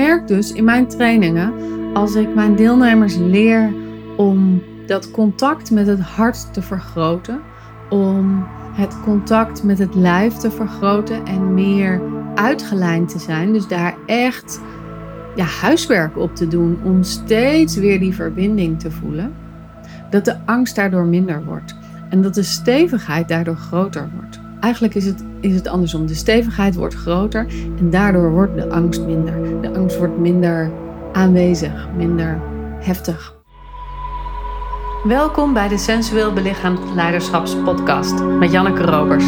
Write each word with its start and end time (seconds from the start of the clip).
merk 0.00 0.26
dus 0.26 0.52
in 0.52 0.64
mijn 0.64 0.86
trainingen, 0.86 1.52
als 1.94 2.14
ik 2.14 2.34
mijn 2.34 2.56
deelnemers 2.56 3.16
leer 3.16 3.72
om 4.16 4.62
dat 4.86 5.10
contact 5.10 5.70
met 5.70 5.86
het 5.86 6.00
hart 6.00 6.52
te 6.52 6.62
vergroten, 6.62 7.40
om 7.90 8.46
het 8.72 9.00
contact 9.00 9.62
met 9.62 9.78
het 9.78 9.94
lijf 9.94 10.34
te 10.34 10.50
vergroten 10.50 11.26
en 11.26 11.54
meer 11.54 12.00
uitgelijnd 12.34 13.08
te 13.08 13.18
zijn. 13.18 13.52
Dus 13.52 13.68
daar 13.68 13.94
echt 14.06 14.60
ja, 15.36 15.44
huiswerk 15.44 16.18
op 16.18 16.34
te 16.34 16.48
doen 16.48 16.78
om 16.84 17.02
steeds 17.02 17.76
weer 17.76 17.98
die 17.98 18.14
verbinding 18.14 18.80
te 18.80 18.90
voelen. 18.90 19.32
Dat 20.10 20.24
de 20.24 20.36
angst 20.46 20.76
daardoor 20.76 21.04
minder 21.04 21.44
wordt 21.44 21.76
en 22.08 22.22
dat 22.22 22.34
de 22.34 22.42
stevigheid 22.42 23.28
daardoor 23.28 23.56
groter 23.56 24.10
wordt. 24.14 24.40
Eigenlijk 24.60 24.94
is 24.94 25.06
het, 25.06 25.24
is 25.40 25.54
het 25.54 25.68
andersom. 25.68 26.06
De 26.06 26.14
stevigheid 26.14 26.74
wordt 26.74 26.94
groter 26.94 27.46
en 27.78 27.90
daardoor 27.90 28.30
wordt 28.30 28.54
de 28.54 28.70
angst 28.70 29.00
minder. 29.00 29.60
De 29.60 29.78
angst 29.78 29.98
wordt 29.98 30.18
minder 30.18 30.70
aanwezig, 31.12 31.88
minder 31.96 32.40
heftig. 32.78 33.34
Welkom 35.04 35.52
bij 35.52 35.68
de 35.68 35.78
Sensueel 35.78 36.32
Belichaamd 36.32 36.80
Leiderschapspodcast 36.94 38.22
met 38.22 38.52
Janneke 38.52 38.82
Robers. 38.82 39.24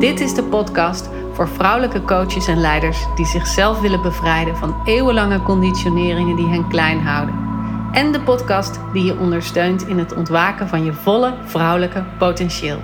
Dit 0.00 0.20
is 0.20 0.34
de 0.34 0.42
podcast 0.42 1.08
voor 1.32 1.48
vrouwelijke 1.48 2.02
coaches 2.02 2.46
en 2.46 2.60
leiders 2.60 3.06
die 3.16 3.26
zichzelf 3.26 3.80
willen 3.80 4.02
bevrijden 4.02 4.56
van 4.56 4.76
eeuwenlange 4.84 5.42
conditioneringen 5.42 6.36
die 6.36 6.48
hen 6.48 6.68
klein 6.68 7.00
houden. 7.00 7.34
En 7.92 8.12
de 8.12 8.20
podcast 8.20 8.80
die 8.92 9.04
je 9.04 9.18
ondersteunt 9.18 9.86
in 9.86 9.98
het 9.98 10.14
ontwaken 10.14 10.68
van 10.68 10.84
je 10.84 10.92
volle 10.92 11.34
vrouwelijke 11.44 12.04
potentieel. 12.18 12.78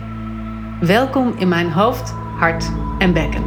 Welkom 0.86 1.36
in 1.38 1.48
mijn 1.48 1.70
hoofd, 1.70 2.10
hart 2.10 2.70
en 2.98 3.12
bekken. 3.12 3.42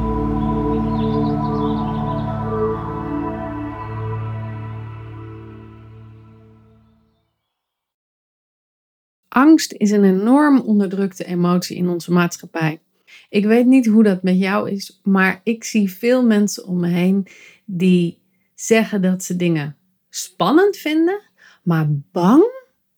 Angst 9.28 9.74
is 9.74 9.92
een 9.92 10.04
enorm 10.04 10.60
onderdrukte 10.60 11.26
emotie 11.26 11.78
in 11.78 11.90
onze 11.90 12.12
maatschappij. 12.12 12.82
Ik 13.30 13.46
weet 13.46 13.66
niet 13.66 13.86
hoe 13.86 14.04
dat 14.04 14.24
met 14.24 14.40
jou 14.40 14.70
is, 14.70 15.00
maar 15.04 15.42
ik 15.44 15.64
zie 15.64 15.92
veel 15.92 16.26
mensen 16.26 16.66
om 16.66 16.80
me 16.80 16.88
heen 16.88 17.28
die 17.66 18.22
zeggen 18.54 19.02
dat 19.02 19.24
ze 19.24 19.36
dingen 19.36 19.78
spannend 20.10 20.78
vinden, 20.78 21.22
maar 21.64 21.88
bang? 22.12 22.44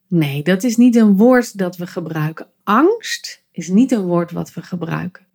Nee, 0.07 0.43
dat 0.43 0.63
is 0.63 0.75
niet 0.75 0.95
een 0.95 1.17
woord 1.17 1.57
dat 1.57 1.77
we 1.77 1.87
gebruiken. 1.87 2.47
Angst 2.63 3.45
is 3.57 3.67
niet 3.67 3.91
een 3.91 4.05
woord 4.05 4.31
wat 4.31 4.53
we 4.53 4.61
gebruiken. 4.61 5.25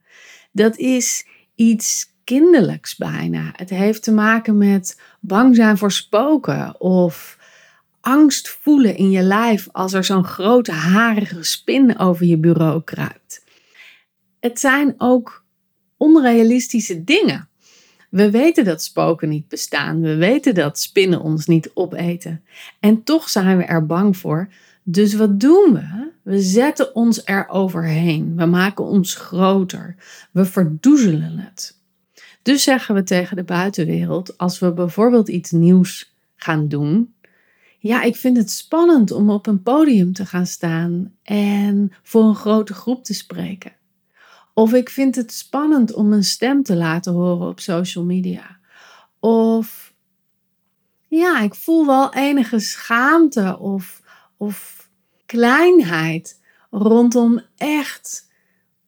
Dat 0.53 0.77
is 0.77 1.27
iets 1.55 2.11
kinderlijks 2.25 2.97
bijna. 2.97 3.53
Het 3.57 3.71
heeft 3.71 4.03
te 4.03 4.13
maken 4.13 4.59
met 4.59 5.01
bang 5.21 5.57
zijn 5.57 5.79
voor 5.79 5.93
spoken 5.93 6.81
of 6.81 7.39
angst 8.01 8.49
voelen 8.49 8.97
in 8.97 9.11
je 9.11 9.23
lijf 9.23 9.69
als 9.73 9.93
er 9.93 10.05
zo'n 10.05 10.25
grote 10.25 10.73
harige 10.73 11.43
spin 11.43 11.99
over 11.99 12.27
je 12.27 12.39
bureau 12.39 12.83
kruipt. 12.85 13.45
Het 14.41 14.61
zijn 14.61 14.95
ook 14.99 15.45
onrealistische 15.97 17.05
dingen. 17.05 17.49
We 18.11 18.31
weten 18.31 18.65
dat 18.65 18.83
spoken 18.83 19.29
niet 19.29 19.49
bestaan. 19.49 20.01
We 20.01 20.17
weten 20.17 20.55
dat 20.55 20.79
spinnen 20.79 21.21
ons 21.21 21.47
niet 21.47 21.71
opeten. 21.75 22.45
En 22.81 23.03
toch 23.03 23.29
zijn 23.29 23.57
we 23.57 23.65
er 23.65 23.87
bang 23.87 24.17
voor. 24.17 24.49
Dus 24.83 25.15
wat 25.15 25.41
doen 25.41 25.73
we? 25.73 26.11
We 26.23 26.41
zetten 26.41 26.95
ons 26.95 27.25
er 27.25 27.49
overheen. 27.49 28.37
We 28.37 28.45
maken 28.45 28.85
ons 28.85 29.15
groter. 29.15 29.97
We 30.33 30.45
verdoezelen 30.45 31.39
het. 31.39 31.81
Dus 32.43 32.63
zeggen 32.63 32.95
we 32.95 33.03
tegen 33.03 33.37
de 33.37 33.45
buitenwereld, 33.45 34.39
als 34.39 34.59
we 34.59 34.73
bijvoorbeeld 34.73 35.29
iets 35.29 35.51
nieuws 35.51 36.15
gaan 36.37 36.69
doen. 36.69 37.15
Ja, 37.79 38.03
ik 38.03 38.17
vind 38.17 38.37
het 38.37 38.51
spannend 38.51 39.11
om 39.11 39.31
op 39.31 39.47
een 39.47 39.63
podium 39.63 40.13
te 40.13 40.27
gaan 40.27 40.47
staan 40.47 41.13
en 41.23 41.93
voor 42.03 42.25
een 42.25 42.35
grote 42.35 42.75
groep 42.75 43.05
te 43.05 43.15
spreken. 43.15 43.73
Of 44.55 44.73
ik 44.73 44.89
vind 44.89 45.17
het 45.17 45.33
spannend 45.33 45.93
om 45.93 46.13
een 46.13 46.25
stem 46.25 46.63
te 46.63 46.77
laten 46.77 47.13
horen 47.13 47.49
op 47.49 47.61
social 47.61 48.05
media. 48.05 48.59
Of 49.21 49.95
ja, 51.09 51.41
ik 51.41 51.55
voel 51.55 51.87
wel 51.87 52.15
enige 52.15 52.59
schaamte 52.59 53.59
of, 53.59 54.02
of 54.43 54.89
kleinheid 55.27 56.41
rondom 56.71 57.41
echt 57.57 58.31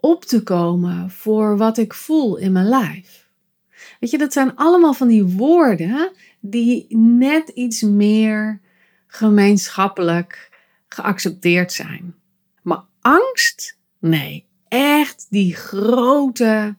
op 0.01 0.25
te 0.25 0.43
komen 0.43 1.11
voor 1.11 1.57
wat 1.57 1.79
ik 1.79 1.95
voel 1.95 2.37
in 2.37 2.53
mijn 2.53 2.69
lijf. 2.69 3.29
Weet 4.01 4.11
je, 4.11 4.19
dat 4.19 4.33
zijn 4.33 4.57
allemaal 4.57 4.95
van 4.95 5.09
die 5.09 5.25
woorden 5.25 6.13
die 6.41 6.87
net 6.97 7.49
iets 7.49 7.83
meer 7.83 8.61
gemeenschappelijk 9.07 10.51
geaccepteerd 10.89 11.73
zijn. 11.73 12.15
Maar 12.63 12.85
angst? 13.01 13.79
Nee, 13.99 14.47
echt 14.69 15.27
die 15.31 15.55
grote, 15.55 16.77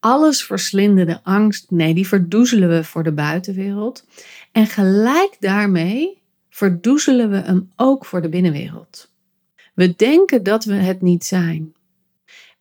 alles 0.00 0.44
verslindende 0.44 1.20
angst, 1.22 1.70
nee, 1.70 1.94
die 1.94 2.08
verdoezelen 2.08 2.68
we 2.68 2.84
voor 2.84 3.02
de 3.02 3.12
buitenwereld. 3.12 4.04
En 4.52 4.66
gelijk 4.66 5.36
daarmee 5.40 6.24
verdoezelen 6.56 7.30
we 7.30 7.36
hem 7.36 7.72
ook 7.76 8.04
voor 8.04 8.22
de 8.22 8.28
binnenwereld. 8.28 9.12
We 9.74 9.96
denken 9.96 10.42
dat 10.42 10.64
we 10.64 10.74
het 10.74 11.02
niet 11.02 11.24
zijn. 11.24 11.74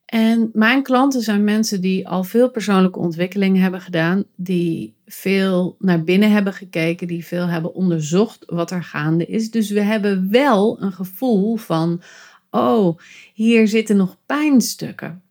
En 0.06 0.50
mijn 0.54 0.84
klanten 0.84 1.22
zijn 1.22 1.44
mensen 1.44 1.82
die 1.82 2.08
al 2.08 2.24
veel 2.24 2.50
persoonlijke 2.50 3.00
ontwikkeling 3.00 3.58
hebben 3.58 3.82
gedaan, 3.82 4.24
die 4.36 4.94
veel 5.06 5.76
naar 5.80 6.04
binnen 6.04 6.32
hebben 6.32 6.54
gekeken, 6.54 7.08
die 7.08 7.26
veel 7.26 7.48
hebben 7.48 7.74
onderzocht 7.74 8.44
wat 8.46 8.72
er 8.72 8.84
gaande 8.84 9.26
is. 9.26 9.52
Dus 9.52 9.70
we 9.70 9.82
hebben 9.82 10.32
wel 10.32 10.82
een 10.82 10.94
gevoel 10.94 11.56
van, 11.56 12.02
oh, 12.50 13.00
hier 13.34 13.68
zitten 13.68 13.98
nog 13.98 14.18
pijnstukken. 14.26 15.22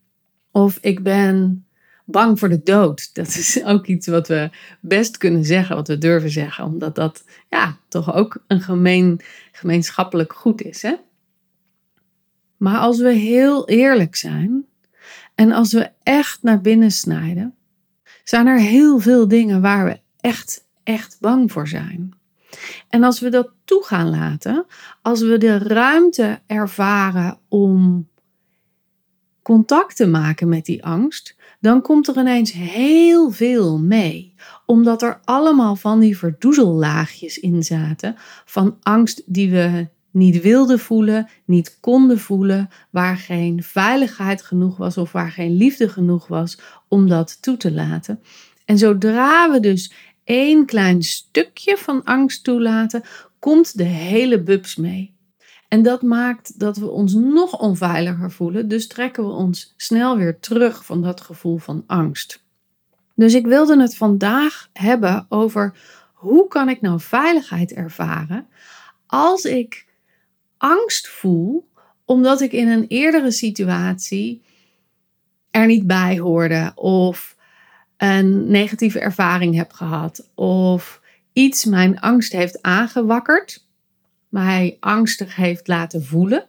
Of 0.50 0.78
ik 0.80 1.02
ben 1.02 1.63
bang 2.04 2.38
voor 2.38 2.48
de 2.48 2.62
dood. 2.62 3.14
Dat 3.14 3.26
is 3.26 3.64
ook 3.64 3.86
iets 3.86 4.06
wat 4.06 4.28
we 4.28 4.50
best 4.80 5.16
kunnen 5.16 5.44
zeggen, 5.44 5.76
wat 5.76 5.88
we 5.88 5.98
durven 5.98 6.30
zeggen, 6.30 6.64
omdat 6.64 6.94
dat 6.94 7.24
ja, 7.50 7.76
toch 7.88 8.14
ook 8.14 8.42
een 8.46 8.60
gemeen, 8.60 9.20
gemeenschappelijk 9.52 10.32
goed 10.32 10.62
is. 10.62 10.82
Hè? 10.82 10.94
Maar 12.56 12.78
als 12.78 13.00
we 13.00 13.12
heel 13.12 13.68
eerlijk 13.68 14.16
zijn 14.16 14.64
en 15.34 15.52
als 15.52 15.72
we 15.72 15.90
echt 16.02 16.42
naar 16.42 16.60
binnen 16.60 16.90
snijden, 16.90 17.54
zijn 18.24 18.46
er 18.46 18.58
heel 18.58 18.98
veel 18.98 19.28
dingen 19.28 19.60
waar 19.60 19.84
we 19.84 20.00
echt, 20.20 20.64
echt 20.82 21.16
bang 21.20 21.52
voor 21.52 21.68
zijn. 21.68 22.14
En 22.88 23.02
als 23.02 23.20
we 23.20 23.28
dat 23.28 23.50
toe 23.64 23.84
gaan 23.84 24.10
laten, 24.10 24.66
als 25.02 25.20
we 25.20 25.38
de 25.38 25.58
ruimte 25.58 26.40
ervaren 26.46 27.38
om 27.48 28.08
contact 29.42 29.96
te 29.96 30.06
maken 30.06 30.48
met 30.48 30.64
die 30.64 30.84
angst, 30.84 31.33
dan 31.64 31.82
komt 31.82 32.08
er 32.08 32.18
ineens 32.18 32.52
heel 32.52 33.30
veel 33.30 33.78
mee. 33.78 34.34
Omdat 34.66 35.02
er 35.02 35.20
allemaal 35.24 35.76
van 35.76 36.00
die 36.00 36.18
verdoezellaagjes 36.18 37.38
in 37.38 37.62
zaten 37.62 38.14
van 38.44 38.76
angst 38.82 39.22
die 39.26 39.50
we 39.50 39.88
niet 40.10 40.42
wilden 40.42 40.78
voelen, 40.78 41.28
niet 41.44 41.78
konden 41.80 42.18
voelen, 42.18 42.68
waar 42.90 43.16
geen 43.16 43.62
veiligheid 43.62 44.42
genoeg 44.42 44.76
was 44.76 44.98
of 44.98 45.12
waar 45.12 45.30
geen 45.30 45.56
liefde 45.56 45.88
genoeg 45.88 46.26
was 46.26 46.58
om 46.88 47.08
dat 47.08 47.42
toe 47.42 47.56
te 47.56 47.72
laten. 47.72 48.20
En 48.64 48.78
zodra 48.78 49.50
we 49.50 49.60
dus 49.60 49.92
één 50.24 50.66
klein 50.66 51.02
stukje 51.02 51.76
van 51.76 52.04
angst 52.04 52.44
toelaten, 52.44 53.02
komt 53.38 53.76
de 53.76 53.84
hele 53.84 54.42
bubs 54.42 54.76
mee. 54.76 55.13
En 55.74 55.82
dat 55.82 56.02
maakt 56.02 56.58
dat 56.58 56.76
we 56.76 56.90
ons 56.90 57.12
nog 57.12 57.58
onveiliger 57.58 58.30
voelen, 58.30 58.68
dus 58.68 58.86
trekken 58.86 59.24
we 59.24 59.30
ons 59.30 59.74
snel 59.76 60.16
weer 60.16 60.40
terug 60.40 60.84
van 60.84 61.02
dat 61.02 61.20
gevoel 61.20 61.56
van 61.56 61.84
angst. 61.86 62.44
Dus 63.14 63.34
ik 63.34 63.46
wilde 63.46 63.80
het 63.80 63.96
vandaag 63.96 64.68
hebben 64.72 65.26
over 65.28 65.74
hoe 66.12 66.48
kan 66.48 66.68
ik 66.68 66.80
nou 66.80 67.00
veiligheid 67.00 67.72
ervaren 67.72 68.46
als 69.06 69.44
ik 69.44 69.86
angst 70.56 71.08
voel 71.08 71.68
omdat 72.04 72.40
ik 72.40 72.52
in 72.52 72.68
een 72.68 72.86
eerdere 72.86 73.30
situatie 73.30 74.42
er 75.50 75.66
niet 75.66 75.86
bij 75.86 76.18
hoorde 76.18 76.72
of 76.74 77.36
een 77.96 78.50
negatieve 78.50 79.00
ervaring 79.00 79.54
heb 79.54 79.72
gehad 79.72 80.30
of 80.34 81.00
iets 81.32 81.64
mijn 81.64 82.00
angst 82.00 82.32
heeft 82.32 82.62
aangewakkerd, 82.62 83.63
mij 84.34 84.76
angstig 84.80 85.36
heeft 85.36 85.68
laten 85.68 86.04
voelen. 86.04 86.46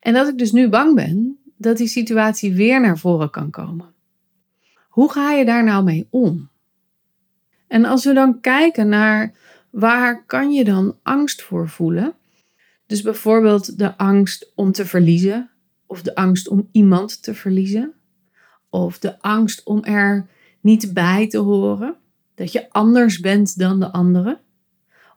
En 0.00 0.14
dat 0.14 0.28
ik 0.28 0.38
dus 0.38 0.52
nu 0.52 0.68
bang 0.68 0.94
ben 0.94 1.38
dat 1.56 1.76
die 1.76 1.86
situatie 1.86 2.54
weer 2.54 2.80
naar 2.80 2.98
voren 2.98 3.30
kan 3.30 3.50
komen. 3.50 3.94
Hoe 4.88 5.12
ga 5.12 5.32
je 5.32 5.44
daar 5.44 5.64
nou 5.64 5.84
mee 5.84 6.06
om? 6.10 6.48
En 7.66 7.84
als 7.84 8.04
we 8.04 8.12
dan 8.12 8.40
kijken 8.40 8.88
naar 8.88 9.34
waar 9.70 10.24
kan 10.24 10.52
je 10.52 10.64
dan 10.64 10.96
angst 11.02 11.42
voor 11.42 11.68
voelen? 11.68 12.14
Dus 12.86 13.02
bijvoorbeeld 13.02 13.78
de 13.78 13.96
angst 13.96 14.52
om 14.54 14.72
te 14.72 14.86
verliezen, 14.86 15.50
of 15.86 16.02
de 16.02 16.14
angst 16.14 16.48
om 16.48 16.68
iemand 16.72 17.22
te 17.22 17.34
verliezen, 17.34 17.92
of 18.68 18.98
de 18.98 19.20
angst 19.20 19.62
om 19.62 19.84
er 19.84 20.26
niet 20.60 20.94
bij 20.94 21.28
te 21.28 21.38
horen. 21.38 21.96
dat 22.34 22.52
je 22.52 22.70
anders 22.70 23.20
bent 23.20 23.58
dan 23.58 23.80
de 23.80 23.92
anderen. 23.92 24.40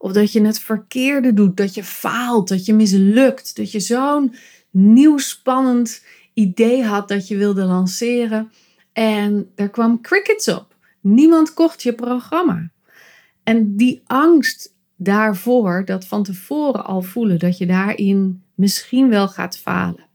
Of 0.01 0.11
dat 0.11 0.31
je 0.31 0.41
het 0.41 0.59
verkeerde 0.59 1.33
doet, 1.33 1.57
dat 1.57 1.73
je 1.73 1.83
faalt, 1.83 2.47
dat 2.47 2.65
je 2.65 2.73
mislukt, 2.73 3.55
dat 3.55 3.71
je 3.71 3.79
zo'n 3.79 4.35
nieuw 4.71 5.17
spannend 5.17 6.03
idee 6.33 6.83
had 6.83 7.07
dat 7.07 7.27
je 7.27 7.37
wilde 7.37 7.63
lanceren 7.63 8.51
en 8.93 9.51
er 9.55 9.69
kwam 9.69 10.01
crickets 10.01 10.47
op. 10.47 10.75
Niemand 11.01 11.53
kocht 11.53 11.83
je 11.83 11.93
programma. 11.93 12.69
En 13.43 13.75
die 13.75 14.01
angst 14.05 14.75
daarvoor, 14.95 15.85
dat 15.85 16.05
van 16.05 16.23
tevoren 16.23 16.85
al 16.85 17.01
voelen 17.01 17.39
dat 17.39 17.57
je 17.57 17.65
daarin 17.65 18.43
misschien 18.55 19.09
wel 19.09 19.27
gaat 19.27 19.57
falen. 19.57 20.07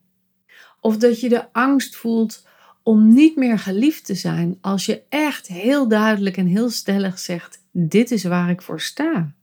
Of 0.80 0.96
dat 0.96 1.20
je 1.20 1.28
de 1.28 1.52
angst 1.52 1.96
voelt 1.96 2.46
om 2.82 3.14
niet 3.14 3.36
meer 3.36 3.58
geliefd 3.58 4.04
te 4.04 4.14
zijn 4.14 4.58
als 4.60 4.86
je 4.86 5.02
echt 5.08 5.46
heel 5.46 5.88
duidelijk 5.88 6.36
en 6.36 6.46
heel 6.46 6.70
stellig 6.70 7.18
zegt: 7.18 7.62
Dit 7.70 8.10
is 8.10 8.24
waar 8.24 8.50
ik 8.50 8.62
voor 8.62 8.80
sta. 8.80 9.34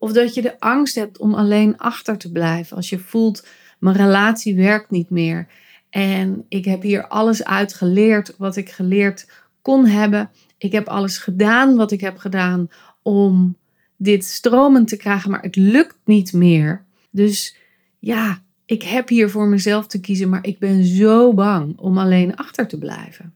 Of 0.00 0.12
dat 0.12 0.34
je 0.34 0.42
de 0.42 0.60
angst 0.60 0.94
hebt 0.94 1.18
om 1.18 1.34
alleen 1.34 1.78
achter 1.78 2.18
te 2.18 2.32
blijven 2.32 2.76
als 2.76 2.88
je 2.88 2.98
voelt: 2.98 3.46
Mijn 3.78 3.96
relatie 3.96 4.56
werkt 4.56 4.90
niet 4.90 5.10
meer. 5.10 5.48
En 5.90 6.44
ik 6.48 6.64
heb 6.64 6.82
hier 6.82 7.08
alles 7.08 7.44
uit 7.44 7.74
geleerd 7.74 8.34
wat 8.38 8.56
ik 8.56 8.70
geleerd 8.70 9.30
kon 9.62 9.86
hebben. 9.86 10.30
Ik 10.58 10.72
heb 10.72 10.88
alles 10.88 11.18
gedaan 11.18 11.76
wat 11.76 11.90
ik 11.90 12.00
heb 12.00 12.16
gedaan 12.16 12.68
om 13.02 13.56
dit 13.96 14.24
stromend 14.24 14.88
te 14.88 14.96
krijgen, 14.96 15.30
maar 15.30 15.42
het 15.42 15.56
lukt 15.56 15.98
niet 16.04 16.32
meer. 16.32 16.84
Dus 17.10 17.56
ja, 17.98 18.42
ik 18.64 18.82
heb 18.82 19.08
hier 19.08 19.30
voor 19.30 19.46
mezelf 19.46 19.86
te 19.86 20.00
kiezen, 20.00 20.28
maar 20.28 20.46
ik 20.46 20.58
ben 20.58 20.84
zo 20.84 21.34
bang 21.34 21.78
om 21.78 21.98
alleen 21.98 22.36
achter 22.36 22.68
te 22.68 22.78
blijven. 22.78 23.34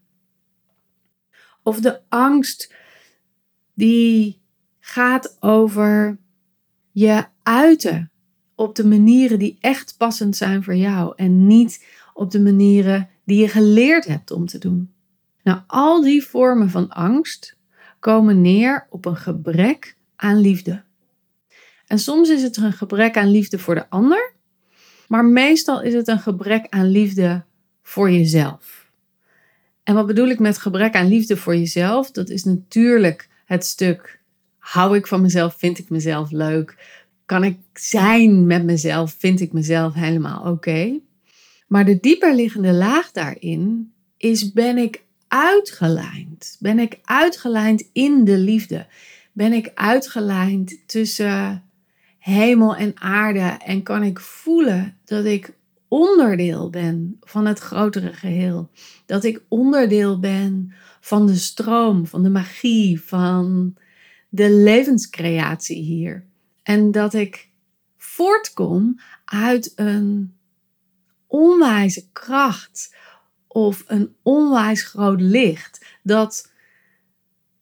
Of 1.63 1.81
de 1.81 2.01
angst 2.09 2.75
die 3.75 4.41
gaat 4.81 5.37
over 5.41 6.19
je 6.95 7.25
uiten 7.43 8.11
op 8.55 8.75
de 8.75 8.87
manieren 8.87 9.39
die 9.39 9.59
echt 9.61 9.95
passend 9.99 10.37
zijn 10.37 10.63
voor 10.63 10.75
jou 10.75 11.13
en 11.17 11.47
niet 11.47 11.87
op 12.13 12.31
de 12.31 12.41
manieren 12.41 13.09
die 13.25 13.41
je 13.41 13.49
geleerd 13.49 14.05
hebt 14.05 14.31
om 14.31 14.47
te 14.47 14.59
doen. 14.59 14.93
Nou, 15.43 15.61
al 15.67 16.03
die 16.03 16.25
vormen 16.25 16.71
van 16.71 16.89
angst 16.89 17.57
komen 17.99 18.41
neer 18.41 18.87
op 18.91 19.05
een 19.05 19.17
gebrek 19.17 19.97
aan 20.17 20.41
liefde. 20.41 20.83
En 21.87 21.99
soms 21.99 22.29
is 22.29 22.43
het 22.43 22.57
een 22.57 22.73
gebrek 22.73 23.17
aan 23.17 23.31
liefde 23.31 23.59
voor 23.59 23.75
de 23.75 23.91
ander, 23.91 24.33
maar 25.09 25.25
meestal 25.25 25.83
is 25.83 25.95
het 25.95 26.09
een 26.09 26.21
gebrek 26.21 26.67
aan 26.69 26.91
liefde 26.91 27.45
voor 27.83 28.11
jezelf. 28.11 28.91
En 29.83 29.95
wat 29.95 30.07
bedoel 30.07 30.29
ik 30.29 30.39
met 30.39 30.59
gebrek 30.59 30.95
aan 30.95 31.09
liefde 31.09 31.37
voor 31.37 31.57
jezelf? 31.57 32.11
Dat 32.11 32.29
is 32.29 32.45
natuurlijk 32.45 33.29
het 33.45 33.65
stuk 33.65 34.23
hou 34.65 34.97
ik 34.97 35.07
van 35.07 35.21
mezelf, 35.21 35.55
vind 35.59 35.79
ik 35.79 35.91
mezelf 35.91 36.31
leuk, 36.31 36.77
kan 37.27 37.45
ik 37.45 37.59
zijn 37.73 38.47
met 38.47 38.65
mezelf, 38.65 39.15
vind 39.19 39.41
ik 39.41 39.53
mezelf 39.53 39.95
helemaal 39.95 40.51
oké. 40.53 41.01
Maar 41.67 41.85
de 41.85 42.01
dieperliggende 42.01 42.73
laag 42.73 43.13
daarin 43.13 43.93
is 44.17 44.53
ben 44.53 44.79
ik 44.79 45.03
uitgelijnd? 45.29 46.57
Ben 46.61 46.79
ik 46.79 46.99
uitgelijnd 47.03 47.89
in 47.93 48.25
de 48.25 48.39
liefde? 48.39 48.87
Ben 49.33 49.53
ik 49.53 49.71
uitgelijnd 49.75 50.77
tussen 50.87 51.63
hemel 52.19 52.77
en 52.77 53.01
aarde 53.01 53.57
en 53.65 53.83
kan 53.83 54.03
ik 54.03 54.21
voelen 54.21 54.97
dat 55.05 55.25
ik 55.25 55.53
onderdeel 55.89 56.71
ben 56.71 57.17
van 57.21 57.47
het 57.47 57.59
grotere 57.59 58.13
geheel? 58.13 58.71
Dat 59.07 59.25
ik 59.25 59.43
onderdeel 59.49 60.21
ben 60.21 60.73
van 61.01 61.27
de 61.27 61.37
stroom, 61.37 62.07
van 62.07 62.23
de 62.23 62.31
magie, 62.31 63.01
van 63.01 63.77
de 64.35 64.51
levenscreatie 64.51 65.83
hier. 65.83 66.25
En 66.63 66.91
dat 66.91 67.15
ik 67.15 67.49
voortkom 67.97 69.01
uit 69.25 69.73
een 69.75 70.35
onwijze 71.27 72.11
kracht 72.13 72.95
of 73.47 73.85
een 73.87 74.15
onwijs 74.23 74.83
groot 74.83 75.21
licht 75.21 75.87
dat 76.03 76.53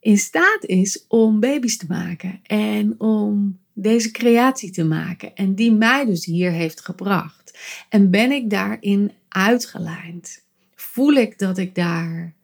in 0.00 0.18
staat 0.18 0.64
is 0.64 1.04
om 1.08 1.40
baby's 1.40 1.76
te 1.76 1.86
maken 1.88 2.40
en 2.42 3.00
om 3.00 3.58
deze 3.72 4.10
creatie 4.10 4.70
te 4.70 4.84
maken 4.84 5.34
en 5.34 5.54
die 5.54 5.72
mij 5.72 6.04
dus 6.04 6.24
hier 6.24 6.50
heeft 6.50 6.84
gebracht. 6.84 7.58
En 7.88 8.10
ben 8.10 8.30
ik 8.30 8.50
daarin 8.50 9.12
uitgelijnd? 9.28 10.44
Voel 10.74 11.12
ik 11.12 11.38
dat 11.38 11.58
ik 11.58 11.74
daar 11.74 12.34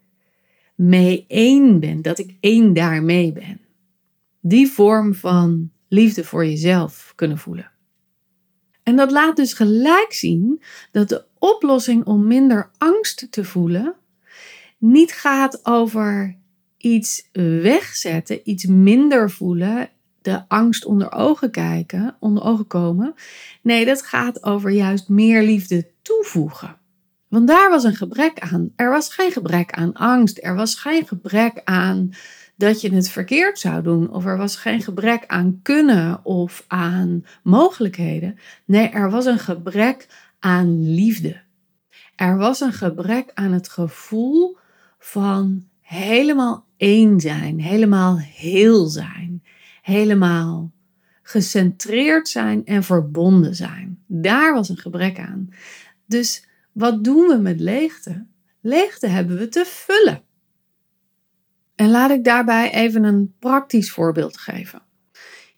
mee 0.74 1.24
één 1.28 1.80
ben, 1.80 2.02
dat 2.02 2.18
ik 2.18 2.34
één 2.40 2.72
daarmee 2.72 3.32
ben? 3.32 3.66
Die 4.40 4.68
vorm 4.68 5.14
van 5.14 5.70
liefde 5.88 6.24
voor 6.24 6.46
jezelf 6.46 7.12
kunnen 7.14 7.38
voelen. 7.38 7.70
En 8.82 8.96
dat 8.96 9.10
laat 9.10 9.36
dus 9.36 9.52
gelijk 9.52 10.12
zien 10.12 10.62
dat 10.92 11.08
de 11.08 11.24
oplossing 11.38 12.04
om 12.04 12.26
minder 12.26 12.70
angst 12.78 13.26
te 13.30 13.44
voelen 13.44 13.94
niet 14.78 15.12
gaat 15.12 15.66
over 15.66 16.36
iets 16.76 17.28
wegzetten, 17.32 18.40
iets 18.44 18.66
minder 18.66 19.30
voelen, 19.30 19.90
de 20.22 20.48
angst 20.48 20.84
onder 20.84 21.12
ogen 21.12 21.50
kijken, 21.50 22.16
onder 22.20 22.42
ogen 22.42 22.66
komen. 22.66 23.14
Nee, 23.62 23.84
dat 23.84 24.02
gaat 24.02 24.44
over 24.44 24.70
juist 24.70 25.08
meer 25.08 25.42
liefde 25.42 25.90
toevoegen. 26.02 26.76
Want 27.28 27.48
daar 27.48 27.70
was 27.70 27.84
een 27.84 27.96
gebrek 27.96 28.38
aan. 28.38 28.72
Er 28.76 28.90
was 28.90 29.14
geen 29.14 29.32
gebrek 29.32 29.70
aan 29.70 29.92
angst. 29.92 30.38
Er 30.42 30.54
was 30.54 30.74
geen 30.74 31.06
gebrek 31.06 31.60
aan 31.64 32.10
dat 32.58 32.80
je 32.80 32.94
het 32.94 33.08
verkeerd 33.08 33.58
zou 33.58 33.82
doen. 33.82 34.10
Of 34.10 34.24
er 34.24 34.36
was 34.36 34.56
geen 34.56 34.82
gebrek 34.82 35.24
aan 35.26 35.60
kunnen 35.62 36.24
of 36.24 36.64
aan 36.66 37.24
mogelijkheden. 37.42 38.38
Nee, 38.64 38.88
er 38.88 39.10
was 39.10 39.24
een 39.24 39.38
gebrek 39.38 40.06
aan 40.38 40.94
liefde. 40.94 41.40
Er 42.16 42.36
was 42.36 42.60
een 42.60 42.72
gebrek 42.72 43.30
aan 43.34 43.52
het 43.52 43.68
gevoel 43.68 44.56
van 44.98 45.64
helemaal 45.80 46.66
één 46.76 47.20
zijn, 47.20 47.60
helemaal 47.60 48.18
heel 48.18 48.86
zijn, 48.86 49.42
helemaal 49.82 50.72
gecentreerd 51.22 52.28
zijn 52.28 52.64
en 52.66 52.82
verbonden 52.82 53.54
zijn. 53.54 53.98
Daar 54.06 54.54
was 54.54 54.68
een 54.68 54.78
gebrek 54.78 55.18
aan. 55.18 55.48
Dus 56.06 56.46
wat 56.72 57.04
doen 57.04 57.26
we 57.28 57.36
met 57.36 57.60
leegte? 57.60 58.26
Leegte 58.60 59.06
hebben 59.06 59.38
we 59.38 59.48
te 59.48 59.64
vullen. 59.66 60.22
En 61.78 61.90
laat 61.90 62.10
ik 62.10 62.24
daarbij 62.24 62.72
even 62.72 63.04
een 63.04 63.34
praktisch 63.38 63.90
voorbeeld 63.90 64.38
geven. 64.38 64.82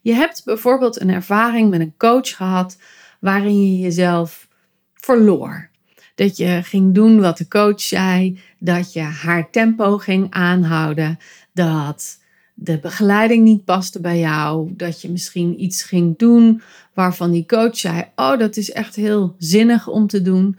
Je 0.01 0.13
hebt 0.13 0.45
bijvoorbeeld 0.45 1.01
een 1.01 1.11
ervaring 1.11 1.71
met 1.71 1.81
een 1.81 1.95
coach 1.97 2.37
gehad 2.37 2.79
waarin 3.21 3.71
je 3.71 3.79
jezelf 3.79 4.49
verloor. 4.95 5.69
Dat 6.15 6.37
je 6.37 6.61
ging 6.63 6.95
doen 6.95 7.21
wat 7.21 7.39
de 7.39 7.49
coach 7.49 7.81
zei, 7.81 8.41
dat 8.59 8.93
je 8.93 9.01
haar 9.01 9.51
tempo 9.51 9.99
ging 9.99 10.27
aanhouden, 10.31 11.19
dat 11.53 12.19
de 12.55 12.79
begeleiding 12.79 13.45
niet 13.45 13.65
paste 13.65 14.01
bij 14.01 14.19
jou, 14.19 14.71
dat 14.77 15.01
je 15.03 15.11
misschien 15.11 15.63
iets 15.63 15.83
ging 15.83 16.19
doen 16.19 16.63
waarvan 16.95 17.31
die 17.31 17.47
coach 17.47 17.77
zei: 17.77 18.05
Oh, 18.17 18.39
dat 18.39 18.57
is 18.57 18.71
echt 18.71 18.97
heel 18.97 19.35
zinnig 19.39 19.89
om 19.89 20.07
te 20.07 20.23
doen. 20.23 20.59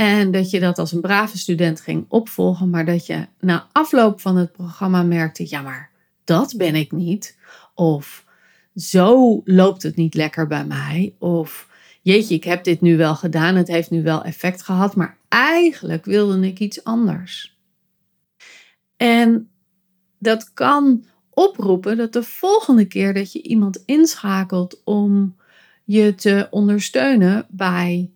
En 0.00 0.30
dat 0.30 0.50
je 0.50 0.60
dat 0.60 0.78
als 0.78 0.92
een 0.92 1.00
brave 1.00 1.38
student 1.38 1.80
ging 1.80 2.04
opvolgen, 2.08 2.70
maar 2.70 2.84
dat 2.84 3.06
je 3.06 3.26
na 3.40 3.68
afloop 3.72 4.20
van 4.20 4.36
het 4.36 4.52
programma 4.52 5.02
merkte: 5.02 5.46
ja, 5.48 5.62
maar 5.62 5.90
dat 6.24 6.54
ben 6.56 6.74
ik 6.74 6.92
niet. 6.92 7.38
Of 7.74 8.24
zo 8.74 9.40
loopt 9.44 9.82
het 9.82 9.96
niet 9.96 10.14
lekker 10.14 10.46
bij 10.46 10.64
mij. 10.64 11.14
Of 11.18 11.68
jeetje, 12.02 12.34
ik 12.34 12.44
heb 12.44 12.64
dit 12.64 12.80
nu 12.80 12.96
wel 12.96 13.14
gedaan, 13.14 13.54
het 13.54 13.68
heeft 13.68 13.90
nu 13.90 14.02
wel 14.02 14.24
effect 14.24 14.62
gehad, 14.62 14.96
maar 14.96 15.16
eigenlijk 15.28 16.04
wilde 16.04 16.46
ik 16.46 16.58
iets 16.58 16.84
anders. 16.84 17.58
En 18.96 19.50
dat 20.18 20.52
kan 20.52 21.04
oproepen 21.30 21.96
dat 21.96 22.12
de 22.12 22.22
volgende 22.22 22.84
keer 22.84 23.14
dat 23.14 23.32
je 23.32 23.42
iemand 23.42 23.82
inschakelt 23.84 24.80
om 24.84 25.36
je 25.84 26.14
te 26.14 26.46
ondersteunen 26.50 27.46
bij 27.48 28.10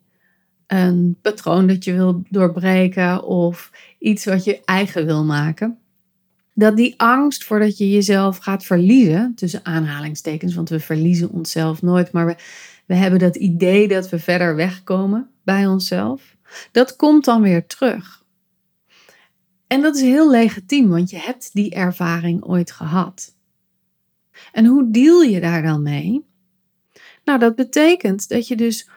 een 0.75 1.17
patroon 1.23 1.67
dat 1.67 1.85
je 1.85 1.93
wil 1.93 2.23
doorbreken 2.29 3.23
of 3.23 3.71
iets 3.99 4.25
wat 4.25 4.45
je 4.45 4.61
eigen 4.65 5.07
wil 5.07 5.25
maken. 5.25 5.79
Dat 6.55 6.77
die 6.77 6.95
angst 6.97 7.45
voordat 7.45 7.79
je 7.79 7.91
jezelf 7.91 8.37
gaat 8.37 8.65
verliezen, 8.65 9.33
tussen 9.35 9.65
aanhalingstekens, 9.65 10.55
want 10.55 10.69
we 10.69 10.81
verliezen 10.81 11.31
onszelf 11.31 11.83
nooit, 11.83 12.13
maar 12.13 12.27
we, 12.27 12.37
we 12.87 12.95
hebben 12.95 13.19
dat 13.19 13.37
idee 13.37 13.89
dat 13.89 14.09
we 14.09 14.19
verder 14.19 14.57
wegkomen 14.57 15.31
bij 15.43 15.67
onszelf, 15.67 16.37
dat 16.73 16.97
komt 16.97 17.25
dan 17.25 17.43
weer 17.43 17.67
terug. 17.67 18.23
En 19.67 19.83
dat 19.83 19.97
is 19.97 20.03
heel 20.03 20.31
legitiem, 20.31 20.89
want 20.89 21.11
je 21.11 21.19
hebt 21.19 21.51
die 21.53 21.71
ervaring 21.71 22.45
ooit 22.45 22.71
gehad. 22.71 23.35
En 24.53 24.67
hoe 24.67 24.91
deal 24.91 25.23
je 25.23 25.41
daar 25.41 25.63
dan 25.63 25.83
mee? 25.83 26.25
Nou, 27.25 27.39
dat 27.39 27.55
betekent 27.55 28.29
dat 28.29 28.49
je 28.49 28.57
dus 28.57 28.89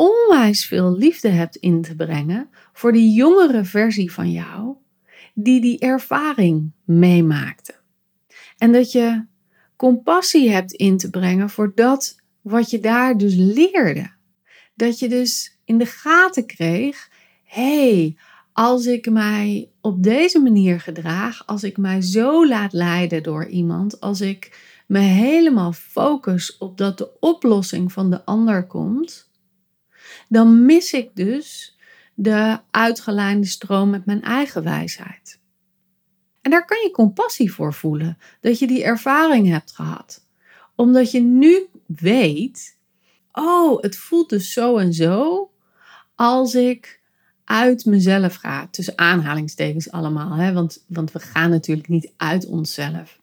onwijs 0.00 0.66
veel 0.66 0.96
liefde 0.96 1.28
hebt 1.28 1.56
in 1.56 1.82
te 1.82 1.94
brengen 1.94 2.50
voor 2.72 2.92
die 2.92 3.12
jongere 3.12 3.64
versie 3.64 4.12
van 4.12 4.30
jou 4.30 4.76
die 5.34 5.60
die 5.60 5.78
ervaring 5.78 6.72
meemaakte. 6.84 7.74
En 8.58 8.72
dat 8.72 8.92
je 8.92 9.24
compassie 9.76 10.50
hebt 10.50 10.72
in 10.72 10.96
te 10.96 11.10
brengen 11.10 11.50
voor 11.50 11.72
dat 11.74 12.16
wat 12.40 12.70
je 12.70 12.80
daar 12.80 13.18
dus 13.18 13.34
leerde. 13.34 14.10
Dat 14.74 14.98
je 14.98 15.08
dus 15.08 15.58
in 15.64 15.78
de 15.78 15.86
gaten 15.86 16.46
kreeg: 16.46 17.10
hé, 17.44 17.90
hey, 17.90 18.16
als 18.52 18.86
ik 18.86 19.10
mij 19.10 19.70
op 19.80 20.02
deze 20.02 20.38
manier 20.38 20.80
gedraag, 20.80 21.46
als 21.46 21.62
ik 21.62 21.76
mij 21.76 22.00
zo 22.00 22.46
laat 22.46 22.72
leiden 22.72 23.22
door 23.22 23.46
iemand, 23.46 24.00
als 24.00 24.20
ik 24.20 24.58
me 24.86 24.98
helemaal 24.98 25.72
focus 25.72 26.58
op 26.58 26.78
dat 26.78 26.98
de 26.98 27.18
oplossing 27.18 27.92
van 27.92 28.10
de 28.10 28.24
ander 28.24 28.66
komt, 28.66 29.29
dan 30.30 30.64
mis 30.64 30.92
ik 30.92 31.10
dus 31.14 31.76
de 32.14 32.58
uitgelijnde 32.70 33.46
stroom 33.46 33.90
met 33.90 34.06
mijn 34.06 34.22
eigen 34.22 34.62
wijsheid. 34.62 35.40
En 36.40 36.50
daar 36.50 36.64
kan 36.64 36.78
je 36.82 36.90
compassie 36.90 37.52
voor 37.52 37.74
voelen, 37.74 38.18
dat 38.40 38.58
je 38.58 38.66
die 38.66 38.84
ervaring 38.84 39.48
hebt 39.48 39.72
gehad. 39.72 40.26
Omdat 40.74 41.10
je 41.10 41.20
nu 41.20 41.66
weet, 41.86 42.76
oh, 43.32 43.82
het 43.82 43.96
voelt 43.96 44.28
dus 44.28 44.52
zo 44.52 44.76
en 44.76 44.92
zo 44.92 45.50
als 46.14 46.54
ik 46.54 47.00
uit 47.44 47.84
mezelf 47.84 48.34
ga. 48.34 48.66
Tussen 48.66 48.98
aanhalingstekens 48.98 49.90
allemaal, 49.90 50.32
hè? 50.32 50.52
Want, 50.52 50.84
want 50.86 51.12
we 51.12 51.18
gaan 51.18 51.50
natuurlijk 51.50 51.88
niet 51.88 52.12
uit 52.16 52.46
onszelf. 52.46 53.20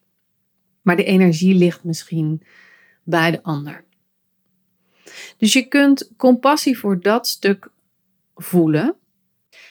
Maar 0.81 0.95
de 0.95 1.03
energie 1.03 1.55
ligt 1.55 1.83
misschien 1.83 2.43
bij 3.03 3.31
de 3.31 3.43
ander. 3.43 3.85
Dus 5.37 5.53
je 5.53 5.67
kunt 5.67 6.11
compassie 6.17 6.77
voor 6.77 7.01
dat 7.01 7.27
stuk 7.27 7.69
voelen. 8.35 8.95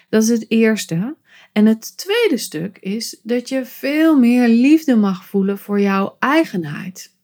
Dat 0.08 0.22
is 0.22 0.28
het 0.28 0.44
eerste. 0.48 1.16
En 1.52 1.66
het 1.66 1.96
tweede 1.96 2.36
stuk 2.36 2.78
is 2.78 3.20
dat 3.22 3.48
je 3.48 3.64
veel 3.64 4.18
meer 4.18 4.48
liefde 4.48 4.96
mag 4.96 5.24
voelen 5.24 5.58
voor 5.58 5.80
jouw 5.80 6.16
eigenheid. 6.18 7.14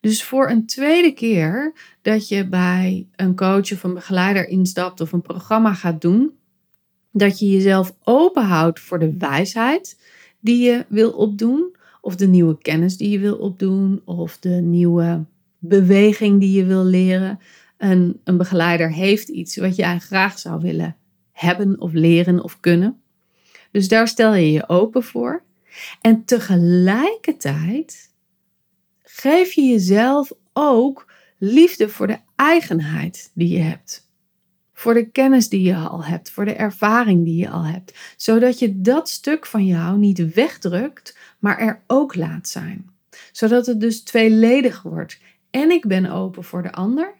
Dus 0.00 0.24
voor 0.24 0.50
een 0.50 0.66
tweede 0.66 1.12
keer 1.12 1.72
dat 2.02 2.28
je 2.28 2.48
bij 2.48 3.06
een 3.16 3.36
coach 3.36 3.72
of 3.72 3.82
een 3.82 3.94
begeleider 3.94 4.48
instapt 4.48 5.00
of 5.00 5.12
een 5.12 5.22
programma 5.22 5.74
gaat 5.74 6.00
doen, 6.00 6.32
dat 7.12 7.38
je 7.38 7.50
jezelf 7.50 7.94
openhoudt 8.02 8.80
voor 8.80 8.98
de 8.98 9.16
wijsheid 9.18 10.00
die 10.40 10.62
je 10.62 10.86
wil 10.88 11.10
opdoen, 11.10 11.76
of 12.00 12.16
de 12.16 12.26
nieuwe 12.26 12.58
kennis 12.58 12.96
die 12.96 13.10
je 13.10 13.18
wil 13.18 13.36
opdoen, 13.36 14.02
of 14.04 14.38
de 14.38 14.50
nieuwe 14.50 15.24
beweging 15.64 16.40
die 16.40 16.52
je 16.52 16.64
wil 16.64 16.84
leren. 16.84 17.38
Een, 17.78 18.20
een 18.24 18.36
begeleider 18.36 18.92
heeft 18.92 19.28
iets 19.28 19.56
wat 19.56 19.76
jij 19.76 19.98
graag 19.98 20.38
zou 20.38 20.60
willen 20.60 20.96
hebben 21.32 21.80
of 21.80 21.92
leren 21.92 22.42
of 22.42 22.60
kunnen. 22.60 23.00
Dus 23.70 23.88
daar 23.88 24.08
stel 24.08 24.34
je 24.34 24.52
je 24.52 24.68
open 24.68 25.02
voor. 25.02 25.42
En 26.00 26.24
tegelijkertijd 26.24 28.10
geef 29.02 29.52
je 29.52 29.62
jezelf 29.62 30.32
ook 30.52 31.12
liefde 31.38 31.88
voor 31.88 32.06
de 32.06 32.18
eigenheid 32.36 33.30
die 33.34 33.48
je 33.48 33.62
hebt. 33.62 34.10
Voor 34.72 34.94
de 34.94 35.10
kennis 35.10 35.48
die 35.48 35.62
je 35.62 35.74
al 35.74 36.04
hebt, 36.04 36.30
voor 36.30 36.44
de 36.44 36.54
ervaring 36.54 37.24
die 37.24 37.36
je 37.36 37.50
al 37.50 37.64
hebt. 37.64 38.14
Zodat 38.16 38.58
je 38.58 38.80
dat 38.80 39.08
stuk 39.08 39.46
van 39.46 39.66
jou 39.66 39.98
niet 39.98 40.34
wegdrukt, 40.34 41.18
maar 41.38 41.58
er 41.58 41.82
ook 41.86 42.14
laat 42.14 42.48
zijn. 42.48 42.90
Zodat 43.32 43.66
het 43.66 43.80
dus 43.80 44.02
tweeledig 44.02 44.82
wordt. 44.82 45.18
En 45.52 45.70
ik 45.70 45.86
ben 45.86 46.06
open 46.06 46.44
voor 46.44 46.62
de 46.62 46.72
ander. 46.72 47.14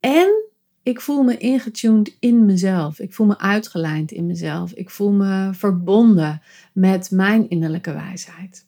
En 0.00 0.50
ik 0.82 1.00
voel 1.00 1.22
me 1.22 1.36
ingetuned 1.36 2.16
in 2.20 2.46
mezelf. 2.46 2.98
Ik 2.98 3.14
voel 3.14 3.26
me 3.26 3.38
uitgelijnd 3.38 4.12
in 4.12 4.26
mezelf. 4.26 4.72
Ik 4.72 4.90
voel 4.90 5.12
me 5.12 5.50
verbonden 5.54 6.42
met 6.72 7.10
mijn 7.10 7.48
innerlijke 7.48 7.92
wijsheid. 7.92 8.66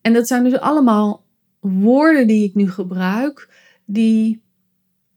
En 0.00 0.12
dat 0.12 0.26
zijn 0.26 0.44
dus 0.44 0.58
allemaal 0.58 1.24
woorden 1.60 2.26
die 2.26 2.44
ik 2.44 2.54
nu 2.54 2.70
gebruik, 2.70 3.54
die 3.84 4.42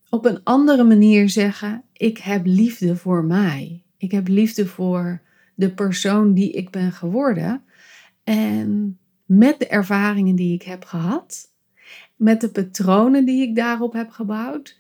op 0.10 0.26
een 0.26 0.44
andere 0.44 0.84
manier 0.84 1.30
zeggen: 1.30 1.84
Ik 1.94 2.18
heb 2.18 2.46
liefde 2.46 2.96
voor 2.96 3.24
mij. 3.24 3.84
Ik 3.98 4.12
heb 4.12 4.28
liefde 4.28 4.68
voor 4.68 5.22
de 5.56 5.74
persoon 5.74 6.34
die 6.34 6.52
ik 6.52 6.70
ben 6.70 6.92
geworden. 6.92 7.64
En 8.24 9.00
met 9.26 9.60
de 9.60 9.68
ervaringen 9.68 10.36
die 10.36 10.54
ik 10.54 10.64
heb 10.64 10.86
gehad, 10.86 11.51
met 12.22 12.42
de 12.42 12.50
patronen 12.50 13.26
die 13.26 13.42
ik 13.42 13.56
daarop 13.56 13.94
heb 13.94 14.10
gebouwd 14.10 14.78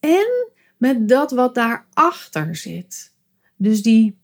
en 0.00 0.52
met 0.76 1.08
dat 1.08 1.30
wat 1.30 1.54
daarachter 1.54 2.56
zit. 2.56 3.12
Dus 3.56 3.82
die 3.82 4.16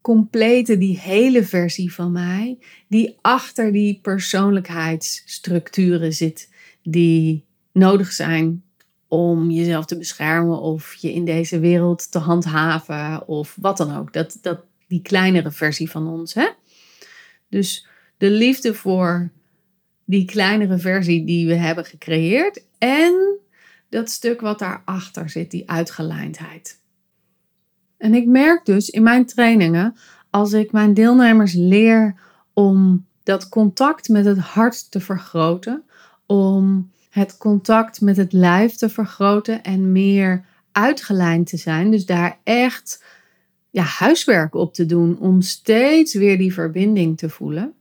complete, 0.00 0.78
die 0.78 0.98
hele 0.98 1.44
versie 1.44 1.92
van 1.92 2.12
mij, 2.12 2.58
die 2.88 3.18
achter 3.20 3.72
die 3.72 3.98
persoonlijkheidsstructuren 4.02 6.12
zit, 6.12 6.50
die 6.82 7.44
nodig 7.72 8.12
zijn 8.12 8.64
om 9.08 9.50
jezelf 9.50 9.84
te 9.84 9.98
beschermen 9.98 10.60
of 10.60 10.94
je 10.94 11.12
in 11.12 11.24
deze 11.24 11.58
wereld 11.58 12.10
te 12.10 12.18
handhaven 12.18 13.28
of 13.28 13.56
wat 13.60 13.76
dan 13.76 13.96
ook. 13.96 14.12
Dat, 14.12 14.38
dat, 14.42 14.60
die 14.86 15.02
kleinere 15.02 15.50
versie 15.50 15.90
van 15.90 16.08
ons. 16.08 16.34
Hè? 16.34 16.48
Dus 17.48 17.86
de 18.16 18.30
liefde 18.30 18.74
voor 18.74 19.30
die 20.04 20.24
kleinere 20.24 20.78
versie 20.78 21.24
die 21.24 21.46
we 21.46 21.54
hebben 21.54 21.84
gecreëerd 21.84 22.64
en 22.78 23.38
dat 23.88 24.10
stuk 24.10 24.40
wat 24.40 24.58
daarachter 24.58 25.30
zit, 25.30 25.50
die 25.50 25.70
uitgelijndheid. 25.70 26.80
En 27.96 28.14
ik 28.14 28.26
merk 28.26 28.64
dus 28.64 28.90
in 28.90 29.02
mijn 29.02 29.26
trainingen, 29.26 29.96
als 30.30 30.52
ik 30.52 30.72
mijn 30.72 30.94
deelnemers 30.94 31.52
leer 31.52 32.14
om 32.52 33.06
dat 33.22 33.48
contact 33.48 34.08
met 34.08 34.24
het 34.24 34.38
hart 34.38 34.90
te 34.90 35.00
vergroten, 35.00 35.82
om 36.26 36.90
het 37.10 37.36
contact 37.36 38.00
met 38.00 38.16
het 38.16 38.32
lijf 38.32 38.74
te 38.74 38.88
vergroten 38.88 39.62
en 39.62 39.92
meer 39.92 40.44
uitgelijnd 40.72 41.46
te 41.46 41.56
zijn, 41.56 41.90
dus 41.90 42.06
daar 42.06 42.38
echt 42.42 43.04
ja, 43.70 43.82
huiswerk 43.82 44.54
op 44.54 44.74
te 44.74 44.86
doen 44.86 45.18
om 45.18 45.40
steeds 45.40 46.14
weer 46.14 46.38
die 46.38 46.52
verbinding 46.52 47.18
te 47.18 47.28
voelen, 47.28 47.72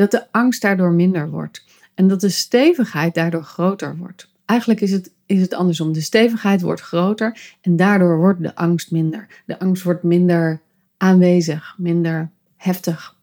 dat 0.00 0.10
de 0.10 0.26
angst 0.30 0.62
daardoor 0.62 0.92
minder 0.92 1.30
wordt 1.30 1.64
en 1.94 2.08
dat 2.08 2.20
de 2.20 2.28
stevigheid 2.28 3.14
daardoor 3.14 3.42
groter 3.42 3.96
wordt. 3.96 4.30
Eigenlijk 4.44 4.80
is 4.80 4.90
het, 4.90 5.12
is 5.26 5.40
het 5.40 5.54
andersom. 5.54 5.92
De 5.92 6.00
stevigheid 6.00 6.60
wordt 6.60 6.80
groter 6.80 7.56
en 7.60 7.76
daardoor 7.76 8.18
wordt 8.18 8.42
de 8.42 8.54
angst 8.54 8.90
minder. 8.90 9.42
De 9.46 9.58
angst 9.58 9.82
wordt 9.82 10.02
minder 10.02 10.60
aanwezig, 10.96 11.74
minder 11.78 12.30
heftig. 12.56 13.16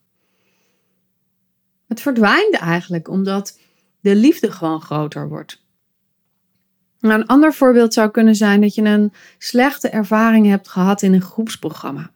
Het 1.88 2.02
verdwijnt 2.02 2.56
eigenlijk 2.56 3.08
omdat 3.08 3.60
de 4.00 4.16
liefde 4.16 4.52
gewoon 4.52 4.82
groter 4.82 5.28
wordt. 5.28 5.66
Nou, 7.08 7.20
een 7.20 7.28
ander 7.28 7.54
voorbeeld 7.54 7.94
zou 7.94 8.12
kunnen 8.12 8.36
zijn 8.36 8.62
dat 8.62 8.76
je 8.76 8.82
een 8.82 9.14
slechte 9.38 9.90
ervaring 9.90 10.48
hebt 10.48 10.68
gehad 10.68 11.02
in 11.02 11.14
een 11.14 11.22
groepsprogramma. 11.22 12.12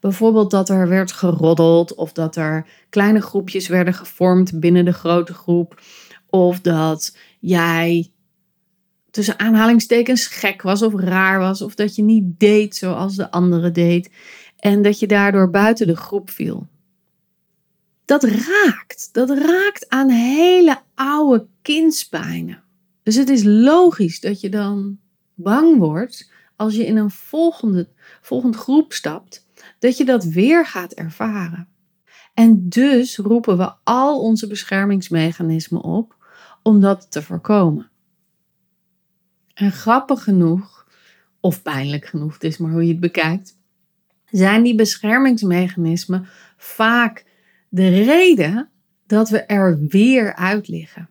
Bijvoorbeeld 0.00 0.50
dat 0.50 0.68
er 0.68 0.88
werd 0.88 1.12
geroddeld 1.12 1.94
of 1.94 2.12
dat 2.12 2.36
er 2.36 2.66
kleine 2.88 3.20
groepjes 3.20 3.68
werden 3.68 3.94
gevormd 3.94 4.60
binnen 4.60 4.84
de 4.84 4.92
grote 4.92 5.34
groep. 5.34 5.80
Of 6.26 6.60
dat 6.60 7.16
jij 7.38 8.10
tussen 9.10 9.38
aanhalingstekens 9.38 10.26
gek 10.26 10.62
was 10.62 10.82
of 10.82 10.94
raar 10.94 11.38
was. 11.38 11.62
Of 11.62 11.74
dat 11.74 11.96
je 11.96 12.02
niet 12.02 12.24
deed 12.40 12.76
zoals 12.76 13.16
de 13.16 13.30
andere 13.30 13.70
deed. 13.70 14.10
En 14.58 14.82
dat 14.82 14.98
je 14.98 15.06
daardoor 15.06 15.50
buiten 15.50 15.86
de 15.86 15.96
groep 15.96 16.30
viel. 16.30 16.66
Dat 18.04 18.24
raakt. 18.24 19.08
Dat 19.12 19.30
raakt 19.30 19.88
aan 19.88 20.10
hele 20.10 20.78
oude 20.94 21.46
kindspijnen. 21.62 22.64
Dus 23.06 23.14
het 23.14 23.28
is 23.28 23.42
logisch 23.44 24.20
dat 24.20 24.40
je 24.40 24.48
dan 24.48 24.98
bang 25.34 25.78
wordt 25.78 26.32
als 26.56 26.74
je 26.74 26.86
in 26.86 26.96
een 26.96 27.10
volgende, 27.10 27.88
volgende 28.20 28.58
groep 28.58 28.92
stapt, 28.92 29.46
dat 29.78 29.96
je 29.96 30.04
dat 30.04 30.24
weer 30.24 30.66
gaat 30.66 30.92
ervaren. 30.92 31.68
En 32.34 32.68
dus 32.68 33.16
roepen 33.16 33.56
we 33.56 33.72
al 33.84 34.20
onze 34.20 34.46
beschermingsmechanismen 34.46 35.82
op 35.82 36.16
om 36.62 36.80
dat 36.80 37.10
te 37.10 37.22
voorkomen. 37.22 37.90
En 39.54 39.72
grappig 39.72 40.22
genoeg, 40.22 40.86
of 41.40 41.62
pijnlijk 41.62 42.06
genoeg, 42.06 42.32
het 42.32 42.44
is 42.44 42.58
maar 42.58 42.70
hoe 42.70 42.82
je 42.82 42.92
het 42.92 43.00
bekijkt, 43.00 43.58
zijn 44.30 44.62
die 44.62 44.74
beschermingsmechanismen 44.74 46.26
vaak 46.56 47.24
de 47.68 47.88
reden 47.88 48.70
dat 49.06 49.28
we 49.28 49.38
er 49.38 49.86
weer 49.88 50.34
uit 50.34 50.68
liggen. 50.68 51.08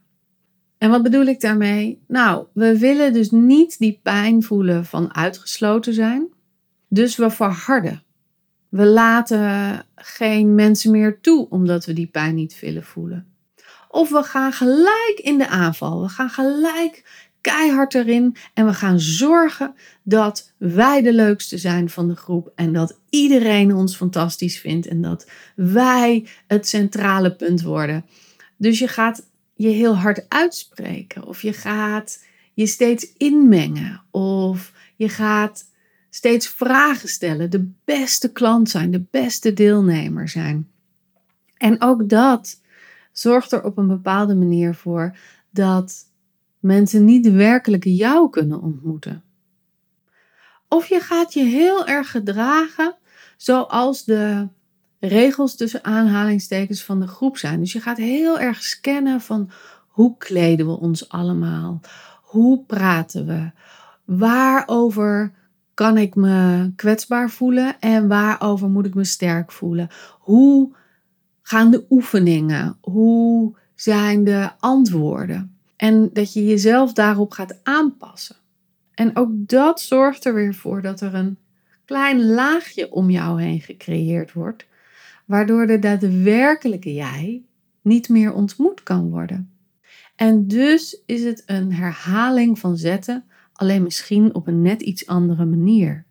En 0.86 0.92
wat 0.92 1.04
bedoel 1.04 1.26
ik 1.26 1.42
daarmee? 1.42 2.02
Nou, 2.08 2.46
we 2.54 2.80
willen 2.80 3.14
dus 3.14 3.32
niet 3.32 3.80
die 3.80 4.00
pijn 4.04 4.44
voelen 4.44 4.86
van 4.86 5.16
uitgesloten 5.16 5.94
zijn. 5.94 6.28
Dus 6.90 7.16
we 7.16 7.30
verharden. 7.30 8.04
We 8.70 8.86
laten 8.86 9.86
geen 9.96 10.56
mensen 10.56 10.92
meer 10.92 11.22
toe 11.22 11.50
omdat 11.50 11.86
we 11.86 11.94
die 11.94 12.08
pijn 12.08 12.36
niet 12.36 12.60
willen 12.60 12.84
voelen. 12.84 13.28
Of 13.90 14.10
we 14.10 14.24
gaan 14.24 14.52
gelijk 14.52 15.20
in 15.24 15.38
de 15.38 15.48
aanval. 15.48 16.02
We 16.02 16.10
gaan 16.10 16.30
gelijk 16.30 17.26
keihard 17.42 17.94
erin 17.94 18.36
en 18.54 18.66
we 18.66 18.74
gaan 18.74 19.00
zorgen 19.00 19.74
dat 20.04 20.54
wij 20.58 21.02
de 21.02 21.14
leukste 21.14 21.58
zijn 21.58 21.90
van 21.90 22.08
de 22.08 22.16
groep 22.16 22.52
en 22.56 22.74
dat 22.74 23.00
iedereen 23.10 23.76
ons 23.76 23.96
fantastisch 23.96 24.60
vindt 24.60 24.88
en 24.88 25.02
dat 25.02 25.30
wij 25.56 26.28
het 26.48 26.68
centrale 26.68 27.36
punt 27.36 27.62
worden. 27.62 28.06
Dus 28.58 28.80
je 28.80 28.88
gaat 28.88 29.34
je 29.56 29.68
heel 29.68 29.96
hard 29.98 30.30
uitspreken, 30.30 31.24
of 31.24 31.42
je 31.42 31.54
gaat 31.54 32.24
je 32.54 32.66
steeds 32.66 33.14
inmengen, 33.18 34.02
of 34.12 34.74
je 34.96 35.10
gaat 35.10 35.66
steeds 36.10 36.48
vragen 36.48 37.10
stellen, 37.10 37.50
de 37.50 37.72
beste 37.86 38.32
klant 38.32 38.70
zijn, 38.70 38.92
de 38.92 39.06
beste 39.12 39.54
deelnemer 39.54 40.30
zijn. 40.30 40.70
En 41.58 41.82
ook 41.82 42.10
dat 42.10 42.62
zorgt 43.12 43.52
er 43.52 43.64
op 43.64 43.78
een 43.78 43.88
bepaalde 43.88 44.36
manier 44.36 44.76
voor 44.76 45.18
dat 45.50 46.10
mensen 46.60 47.06
niet 47.06 47.24
de 47.24 47.32
werkelijke 47.32 47.96
jou 47.96 48.30
kunnen 48.30 48.62
ontmoeten. 48.62 49.24
Of 50.68 50.88
je 50.88 51.00
gaat 51.00 51.34
je 51.34 51.44
heel 51.44 51.88
erg 51.88 52.12
gedragen 52.12 52.96
zoals 53.38 54.04
de 54.04 54.48
regels 55.08 55.56
tussen 55.56 55.84
aanhalingstekens 55.84 56.84
van 56.84 57.00
de 57.00 57.08
groep 57.08 57.38
zijn. 57.38 57.60
Dus 57.60 57.74
je 57.74 57.80
gaat 57.80 57.98
heel 57.98 58.40
erg 58.40 58.64
scannen 58.64 59.22
van 59.22 59.50
hoe 59.88 60.18
kleden 60.18 60.66
we 60.66 60.80
ons 60.80 61.10
allemaal? 61.10 61.82
Hoe 62.22 62.64
praten 62.64 63.26
we? 63.26 63.52
Waarover 64.06 65.32
kan 65.74 65.98
ik 65.98 66.16
me 66.16 66.72
kwetsbaar 66.76 67.30
voelen 67.30 67.80
en 67.80 68.08
waarover 68.08 68.70
moet 68.70 68.86
ik 68.86 68.94
me 68.94 69.04
sterk 69.04 69.52
voelen? 69.52 69.88
Hoe 70.20 70.76
gaan 71.42 71.72
de 71.72 71.86
oefeningen? 71.90 72.78
Hoe 72.82 73.56
zijn 73.76 74.24
de 74.24 74.50
antwoorden? 74.60 75.58
En 75.76 76.10
dat 76.14 76.34
je 76.34 76.46
jezelf 76.46 76.94
daarop 76.94 77.32
gaat 77.32 77.60
aanpassen. 77.64 78.36
En 78.94 79.16
ook 79.16 79.30
dat 79.34 79.82
zorgt 79.82 80.26
er 80.26 80.34
weer 80.34 80.54
voor 80.54 80.82
dat 80.82 81.02
er 81.02 81.14
een 81.14 81.38
klein 81.86 82.26
laagje 82.26 82.92
om 82.92 83.10
jou 83.10 83.42
heen 83.42 83.62
gecreëerd 83.62 84.34
wordt, 84.34 84.66
waardoor 85.26 85.68
de 85.68 85.80
daadwerkelijke 85.80 86.94
jij 86.94 87.44
niet 87.82 88.10
meer 88.10 88.34
ontmoet 88.34 88.84
kan 88.84 89.10
worden. 89.10 89.50
En 90.16 90.48
dus 90.48 91.02
is 91.06 91.24
het 91.24 91.44
een 91.46 91.74
herhaling 91.74 92.60
van 92.60 92.78
zetten, 92.78 93.26
alleen 93.54 93.84
misschien 93.84 94.34
op 94.34 94.48
een 94.48 94.62
net 94.62 94.82
iets 94.82 95.06
andere 95.06 95.46
manier. 95.46 96.06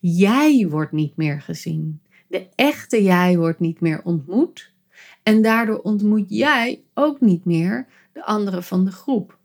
Jij 0.00 0.66
wordt 0.68 0.92
niet 0.92 1.16
meer 1.16 1.40
gezien. 1.40 2.00
De 2.28 2.48
echte 2.54 3.02
jij 3.02 3.36
wordt 3.36 3.60
niet 3.60 3.80
meer 3.80 4.02
ontmoet. 4.04 4.72
En 5.22 5.42
daardoor 5.42 5.78
ontmoet 5.78 6.24
jij 6.28 6.82
ook 6.94 7.20
niet 7.20 7.44
meer 7.44 7.86
de 8.12 8.24
anderen 8.24 8.64
van 8.64 8.84
de 8.84 8.90
groep. 8.92 9.38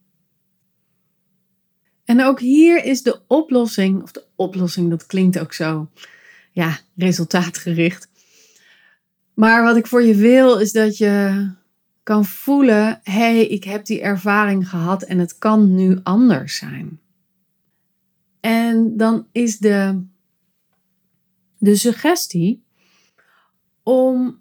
En 2.05 2.23
ook 2.23 2.39
hier 2.39 2.83
is 2.83 3.03
de 3.03 3.21
oplossing, 3.27 4.01
of 4.01 4.11
de 4.11 4.25
oplossing, 4.35 4.89
dat 4.89 5.05
klinkt 5.05 5.39
ook 5.39 5.53
zo, 5.53 5.89
ja, 6.51 6.79
resultaatgericht. 6.95 8.09
Maar 9.33 9.63
wat 9.63 9.75
ik 9.75 9.87
voor 9.87 10.03
je 10.03 10.15
wil 10.15 10.57
is 10.57 10.71
dat 10.71 10.97
je 10.97 11.47
kan 12.03 12.25
voelen: 12.25 12.99
hé, 13.03 13.11
hey, 13.11 13.45
ik 13.45 13.63
heb 13.63 13.85
die 13.85 14.01
ervaring 14.01 14.69
gehad 14.69 15.03
en 15.03 15.19
het 15.19 15.37
kan 15.37 15.75
nu 15.75 15.99
anders 16.03 16.55
zijn. 16.55 16.99
En 18.39 18.97
dan 18.97 19.27
is 19.31 19.57
de, 19.57 20.03
de 21.57 21.75
suggestie 21.75 22.63
om 23.83 24.39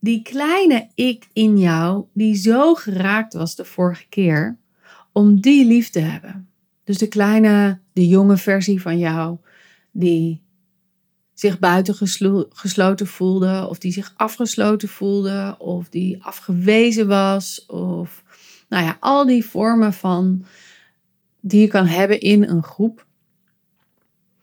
die 0.00 0.22
kleine 0.22 0.88
ik 0.94 1.28
in 1.32 1.58
jou, 1.58 2.04
die 2.12 2.34
zo 2.34 2.74
geraakt 2.74 3.34
was 3.34 3.54
de 3.54 3.64
vorige 3.64 4.06
keer, 4.08 4.58
om 5.12 5.40
die 5.40 5.66
lief 5.66 5.90
te 5.90 6.00
hebben. 6.00 6.48
Dus 6.84 6.98
de 6.98 7.08
kleine, 7.08 7.80
de 7.92 8.08
jonge 8.08 8.36
versie 8.36 8.82
van 8.82 8.98
jou, 8.98 9.38
die 9.90 10.42
zich 11.34 11.58
buitengesloten 11.58 13.06
voelde, 13.06 13.66
of 13.68 13.78
die 13.78 13.92
zich 13.92 14.12
afgesloten 14.16 14.88
voelde, 14.88 15.54
of 15.58 15.88
die 15.88 16.24
afgewezen 16.24 17.06
was, 17.06 17.66
of 17.66 18.22
nou 18.68 18.84
ja, 18.84 18.96
al 19.00 19.26
die 19.26 19.44
vormen 19.44 19.92
van 19.92 20.44
die 21.40 21.60
je 21.60 21.66
kan 21.66 21.86
hebben 21.86 22.20
in 22.20 22.42
een 22.42 22.62
groep. 22.62 23.06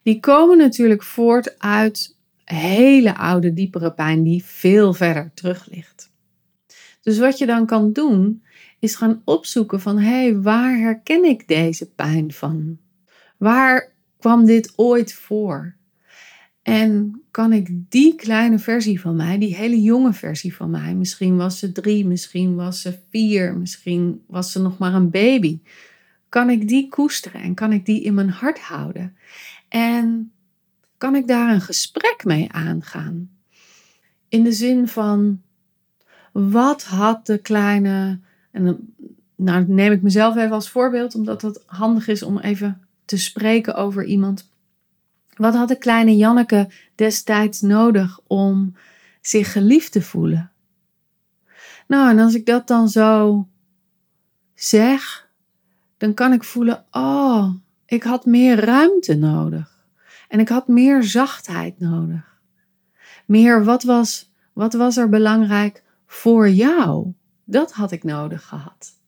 Die 0.03 0.19
komen 0.19 0.57
natuurlijk 0.57 1.03
voort 1.03 1.59
uit 1.59 2.17
hele 2.43 3.15
oude, 3.17 3.53
diepere 3.53 3.93
pijn 3.93 4.23
die 4.23 4.43
veel 4.45 4.93
verder 4.93 5.31
terug 5.33 5.67
ligt. 5.71 6.11
Dus 7.01 7.17
wat 7.17 7.37
je 7.37 7.45
dan 7.45 7.65
kan 7.65 7.91
doen, 7.93 8.43
is 8.79 8.95
gaan 8.95 9.21
opzoeken 9.25 9.81
van 9.81 9.97
hé, 9.97 10.09
hey, 10.09 10.41
waar 10.41 10.77
herken 10.77 11.23
ik 11.23 11.47
deze 11.47 11.91
pijn 11.91 12.31
van? 12.31 12.77
Waar 13.37 13.93
kwam 14.17 14.45
dit 14.45 14.73
ooit 14.75 15.13
voor? 15.13 15.75
En 16.61 17.21
kan 17.31 17.53
ik 17.53 17.69
die 17.89 18.15
kleine 18.15 18.59
versie 18.59 19.01
van 19.01 19.15
mij, 19.15 19.37
die 19.37 19.55
hele 19.55 19.81
jonge 19.81 20.13
versie 20.13 20.55
van 20.55 20.69
mij, 20.69 20.95
misschien 20.95 21.37
was 21.37 21.59
ze 21.59 21.71
drie, 21.71 22.05
misschien 22.05 22.55
was 22.55 22.81
ze 22.81 22.99
vier, 23.09 23.57
misschien 23.57 24.21
was 24.27 24.51
ze 24.51 24.61
nog 24.61 24.77
maar 24.77 24.93
een 24.93 25.09
baby, 25.09 25.59
kan 26.29 26.49
ik 26.49 26.67
die 26.67 26.89
koesteren 26.89 27.41
en 27.41 27.53
kan 27.53 27.71
ik 27.71 27.85
die 27.85 28.03
in 28.03 28.13
mijn 28.13 28.29
hart 28.29 28.59
houden? 28.59 29.17
En 29.67 30.31
kan 30.97 31.15
ik 31.15 31.27
daar 31.27 31.53
een 31.53 31.61
gesprek 31.61 32.21
mee 32.23 32.51
aangaan? 32.51 33.29
In 34.29 34.43
de 34.43 34.51
zin 34.51 34.87
van, 34.87 35.41
wat 36.31 36.83
had 36.83 37.25
de 37.25 37.37
kleine 37.37 38.19
en 38.51 38.65
dan 38.65 38.77
nou, 39.35 39.65
neem 39.67 39.91
ik 39.91 40.01
mezelf 40.01 40.35
even 40.35 40.51
als 40.51 40.69
voorbeeld, 40.69 41.15
omdat 41.15 41.41
het 41.41 41.63
handig 41.65 42.07
is 42.07 42.23
om 42.23 42.39
even 42.39 42.81
te 43.05 43.17
spreken 43.17 43.75
over 43.75 44.05
iemand. 44.05 44.48
Wat 45.39 45.55
had 45.55 45.67
de 45.67 45.77
kleine 45.77 46.15
Janneke 46.15 46.69
destijds 46.95 47.61
nodig 47.61 48.19
om 48.27 48.75
zich 49.21 49.51
geliefd 49.51 49.91
te 49.91 50.01
voelen? 50.01 50.51
Nou, 51.87 52.09
en 52.09 52.19
als 52.19 52.33
ik 52.33 52.45
dat 52.45 52.67
dan 52.67 52.89
zo 52.89 53.47
zeg, 54.53 55.29
dan 55.97 56.13
kan 56.13 56.33
ik 56.33 56.43
voelen: 56.43 56.85
oh, 56.91 57.53
ik 57.85 58.03
had 58.03 58.25
meer 58.25 58.59
ruimte 58.65 59.15
nodig. 59.15 59.87
En 60.27 60.39
ik 60.39 60.49
had 60.49 60.67
meer 60.67 61.03
zachtheid 61.03 61.79
nodig. 61.79 62.39
Meer, 63.25 63.63
wat 63.63 63.83
was, 63.83 64.31
wat 64.53 64.73
was 64.73 64.97
er 64.97 65.09
belangrijk 65.09 65.83
voor 66.05 66.49
jou? 66.49 67.13
Dat 67.43 67.71
had 67.71 67.91
ik 67.91 68.03
nodig 68.03 68.45
gehad. 68.45 68.99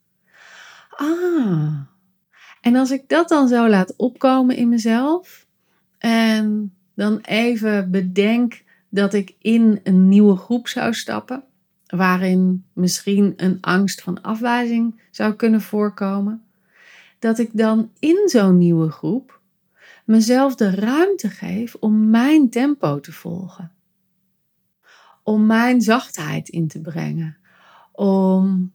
Ah. 0.90 1.80
En 2.60 2.76
als 2.76 2.90
ik 2.90 3.08
dat 3.08 3.28
dan 3.28 3.48
zo 3.48 3.68
laat 3.68 3.96
opkomen 3.96 4.56
in 4.56 4.68
mezelf 4.68 5.46
en 6.02 6.74
dan 6.94 7.18
even 7.18 7.90
bedenk 7.90 8.62
dat 8.88 9.14
ik 9.14 9.34
in 9.38 9.80
een 9.82 10.08
nieuwe 10.08 10.36
groep 10.36 10.68
zou 10.68 10.94
stappen, 10.94 11.44
waarin 11.86 12.64
misschien 12.72 13.32
een 13.36 13.58
angst 13.60 14.02
van 14.02 14.22
afwijzing 14.22 15.00
zou 15.10 15.34
kunnen 15.34 15.60
voorkomen, 15.60 16.42
dat 17.18 17.38
ik 17.38 17.50
dan 17.52 17.90
in 17.98 18.28
zo'n 18.28 18.58
nieuwe 18.58 18.90
groep 18.90 19.40
mezelf 20.04 20.54
de 20.54 20.70
ruimte 20.70 21.28
geef 21.28 21.74
om 21.74 22.10
mijn 22.10 22.50
tempo 22.50 23.00
te 23.00 23.12
volgen. 23.12 23.72
Om 25.22 25.46
mijn 25.46 25.80
zachtheid 25.80 26.48
in 26.48 26.68
te 26.68 26.80
brengen 26.80 27.36
om 27.92 28.72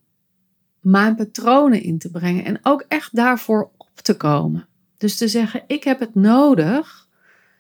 mijn 0.79 1.15
patronen 1.15 1.81
in 1.81 1.97
te 1.97 2.11
brengen 2.11 2.45
en 2.45 2.59
ook 2.61 2.85
echt 2.87 3.15
daarvoor 3.15 3.71
op 3.77 3.99
te 4.01 4.17
komen. 4.17 4.67
Dus 4.97 5.17
te 5.17 5.27
zeggen, 5.27 5.63
ik 5.67 5.83
heb 5.83 5.99
het 5.99 6.15
nodig 6.15 7.06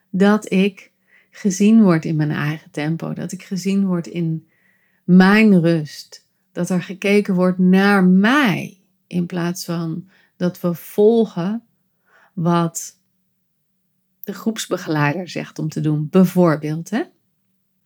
dat 0.09 0.51
ik 0.51 0.91
gezien 1.29 1.81
word 1.81 2.05
in 2.05 2.15
mijn 2.15 2.31
eigen 2.31 2.71
tempo, 2.71 3.13
dat 3.13 3.31
ik 3.31 3.43
gezien 3.43 3.85
word 3.85 4.07
in 4.07 4.47
mijn 5.03 5.61
rust, 5.61 6.25
dat 6.51 6.69
er 6.69 6.81
gekeken 6.81 7.33
wordt 7.35 7.57
naar 7.57 8.03
mij 8.03 8.79
in 9.07 9.25
plaats 9.25 9.65
van 9.65 10.09
dat 10.37 10.59
we 10.61 10.73
volgen 10.73 11.63
wat 12.33 12.99
de 14.23 14.33
groepsbegeleider 14.33 15.29
zegt 15.29 15.59
om 15.59 15.69
te 15.69 15.81
doen, 15.81 16.07
bijvoorbeeld. 16.09 16.89
Hè? 16.89 17.03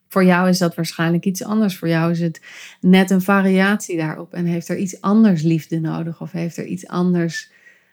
Voor 0.08 0.24
jou 0.24 0.48
is 0.48 0.58
dat 0.58 0.74
waarschijnlijk 0.74 1.24
iets 1.24 1.44
anders. 1.44 1.78
Voor 1.78 1.88
jou 1.88 2.10
is 2.10 2.20
het 2.20 2.42
net 2.80 3.10
een 3.10 3.22
variatie 3.22 3.96
daarop. 3.96 4.32
En 4.32 4.44
heeft 4.44 4.68
er 4.68 4.76
iets 4.76 5.00
anders 5.00 5.42
liefde 5.42 5.80
nodig? 5.80 6.20
Of 6.20 6.32
heeft 6.32 6.56
er 6.56 6.66
iets 6.66 6.86
anders 6.86 7.50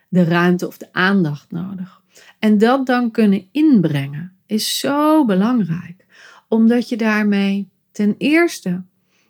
de 0.09 0.23
ruimte 0.23 0.67
of 0.67 0.77
de 0.77 0.93
aandacht 0.93 1.51
nodig? 1.51 2.01
En 2.39 2.57
dat 2.57 2.85
dan 2.85 3.11
kunnen 3.11 3.47
inbrengen 3.51 4.33
is 4.45 4.79
zo 4.79 5.25
belangrijk. 5.25 6.05
Omdat 6.47 6.89
je 6.89 6.97
daarmee 6.97 7.69
ten 7.91 8.15
eerste 8.17 8.83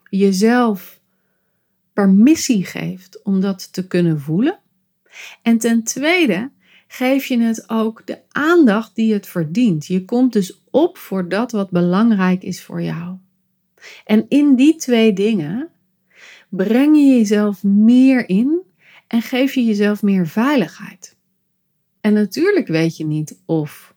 jezelf 0.10 1.00
permissie 1.94 2.66
geeft 2.66 3.24
om 3.24 3.42
dat 3.42 3.74
te 3.74 3.88
kunnen 3.88 4.20
voelen. 4.20 4.60
En 5.42 5.58
ten 5.58 5.84
tweede 5.84 6.52
geef 6.88 7.26
je 7.26 7.40
het 7.40 7.70
ook 7.70 8.02
de 8.06 8.20
aandacht 8.32 8.96
die 8.96 9.14
het 9.14 9.28
verdient. 9.28 9.86
Je 9.86 10.06
komt 10.06 10.34
dus 10.34 10.62
op 10.70 10.98
voor 10.98 11.30
dat 11.30 11.52
wat 11.52 11.70
belangrijk 11.70 12.44
is 12.44 12.64
voor 12.64 12.82
jou. 12.82 13.18
En 14.06 14.26
in 14.28 14.56
die 14.56 14.76
twee 14.76 15.14
dingen 15.14 15.70
breng 16.50 16.96
je 16.96 17.06
jezelf 17.06 17.64
meer 17.64 18.30
in 18.30 18.62
en 19.08 19.22
geef 19.22 19.54
je 19.54 19.64
jezelf 19.64 20.02
meer 20.02 20.28
veiligheid. 20.28 21.18
En 22.02 22.14
natuurlijk 22.14 22.68
weet 22.68 22.98
je 22.98 23.06
niet 23.06 23.42
of 23.46 23.96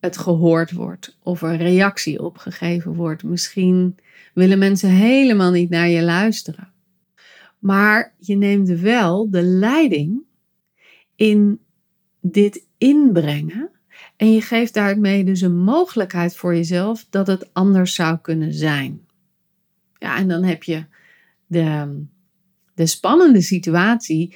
het 0.00 0.16
gehoord 0.16 0.72
wordt 0.72 1.18
of 1.22 1.42
er 1.42 1.56
reactie 1.56 2.22
opgegeven 2.22 2.94
wordt. 2.94 3.22
Misschien 3.22 3.96
willen 4.34 4.58
mensen 4.58 4.90
helemaal 4.90 5.50
niet 5.50 5.70
naar 5.70 5.88
je 5.88 6.02
luisteren. 6.02 6.72
Maar 7.58 8.14
je 8.18 8.36
neemt 8.36 8.68
wel 8.68 9.30
de 9.30 9.42
leiding 9.42 10.22
in 11.16 11.60
dit 12.20 12.66
inbrengen. 12.78 13.70
En 14.16 14.32
je 14.32 14.40
geeft 14.40 14.74
daarmee 14.74 15.24
dus 15.24 15.40
een 15.40 15.58
mogelijkheid 15.58 16.36
voor 16.36 16.54
jezelf 16.54 17.06
dat 17.10 17.26
het 17.26 17.48
anders 17.52 17.94
zou 17.94 18.18
kunnen 18.18 18.54
zijn. 18.54 19.00
Ja, 19.98 20.16
en 20.16 20.28
dan 20.28 20.42
heb 20.42 20.62
je 20.62 20.84
de, 21.46 22.00
de 22.74 22.86
spannende 22.86 23.40
situatie 23.40 24.34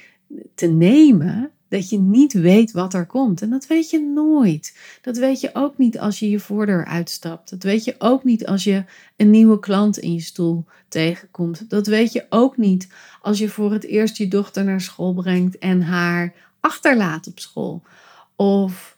te 0.55 0.67
nemen 0.67 1.51
dat 1.67 1.89
je 1.89 1.99
niet 1.99 2.33
weet 2.33 2.71
wat 2.71 2.93
er 2.93 3.05
komt. 3.05 3.41
En 3.41 3.49
dat 3.49 3.67
weet 3.67 3.89
je 3.89 3.99
nooit. 3.99 4.77
Dat 5.01 5.17
weet 5.17 5.39
je 5.39 5.49
ook 5.53 5.77
niet 5.77 5.99
als 5.99 6.19
je 6.19 6.29
je 6.29 6.39
voordeur 6.39 6.85
uitstapt. 6.85 7.49
Dat 7.49 7.63
weet 7.63 7.83
je 7.83 7.95
ook 7.97 8.23
niet 8.23 8.45
als 8.45 8.63
je 8.63 8.83
een 9.15 9.29
nieuwe 9.29 9.59
klant 9.59 9.97
in 9.97 10.13
je 10.13 10.21
stoel 10.21 10.65
tegenkomt. 10.87 11.69
Dat 11.69 11.87
weet 11.87 12.11
je 12.11 12.25
ook 12.29 12.57
niet 12.57 12.87
als 13.21 13.39
je 13.39 13.49
voor 13.49 13.71
het 13.71 13.83
eerst 13.83 14.17
je 14.17 14.27
dochter 14.27 14.63
naar 14.63 14.81
school 14.81 15.13
brengt 15.13 15.57
en 15.57 15.81
haar 15.81 16.33
achterlaat 16.59 17.27
op 17.27 17.39
school. 17.39 17.83
Of 18.35 18.97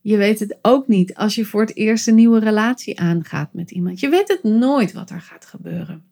je 0.00 0.16
weet 0.16 0.38
het 0.38 0.58
ook 0.62 0.88
niet 0.88 1.14
als 1.14 1.34
je 1.34 1.44
voor 1.44 1.60
het 1.60 1.76
eerst 1.76 2.08
een 2.08 2.14
nieuwe 2.14 2.38
relatie 2.38 3.00
aangaat 3.00 3.52
met 3.52 3.70
iemand. 3.70 4.00
Je 4.00 4.08
weet 4.08 4.28
het 4.28 4.42
nooit 4.42 4.92
wat 4.92 5.10
er 5.10 5.20
gaat 5.20 5.46
gebeuren. 5.46 6.04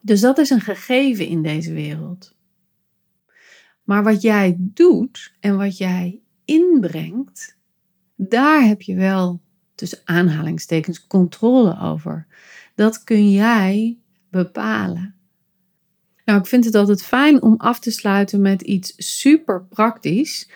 Dus 0.00 0.20
dat 0.20 0.38
is 0.38 0.50
een 0.50 0.60
gegeven 0.60 1.26
in 1.26 1.42
deze 1.42 1.72
wereld. 1.72 2.34
Maar 3.90 4.02
wat 4.02 4.22
jij 4.22 4.56
doet 4.58 5.32
en 5.40 5.56
wat 5.56 5.78
jij 5.78 6.20
inbrengt, 6.44 7.56
daar 8.16 8.62
heb 8.62 8.82
je 8.82 8.94
wel 8.94 9.40
tussen 9.74 9.98
aanhalingstekens 10.04 11.06
controle 11.06 11.80
over. 11.80 12.26
Dat 12.74 13.04
kun 13.04 13.30
jij 13.30 13.98
bepalen. 14.28 15.14
Nou, 16.24 16.38
ik 16.38 16.46
vind 16.46 16.64
het 16.64 16.74
altijd 16.74 17.02
fijn 17.02 17.42
om 17.42 17.54
af 17.56 17.80
te 17.80 17.90
sluiten 17.90 18.40
met 18.40 18.62
iets 18.62 18.94
super 18.96 19.64
praktisch, 19.64 20.50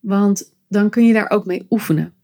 want 0.00 0.54
dan 0.68 0.90
kun 0.90 1.06
je 1.06 1.12
daar 1.12 1.30
ook 1.30 1.46
mee 1.46 1.66
oefenen. 1.70 2.14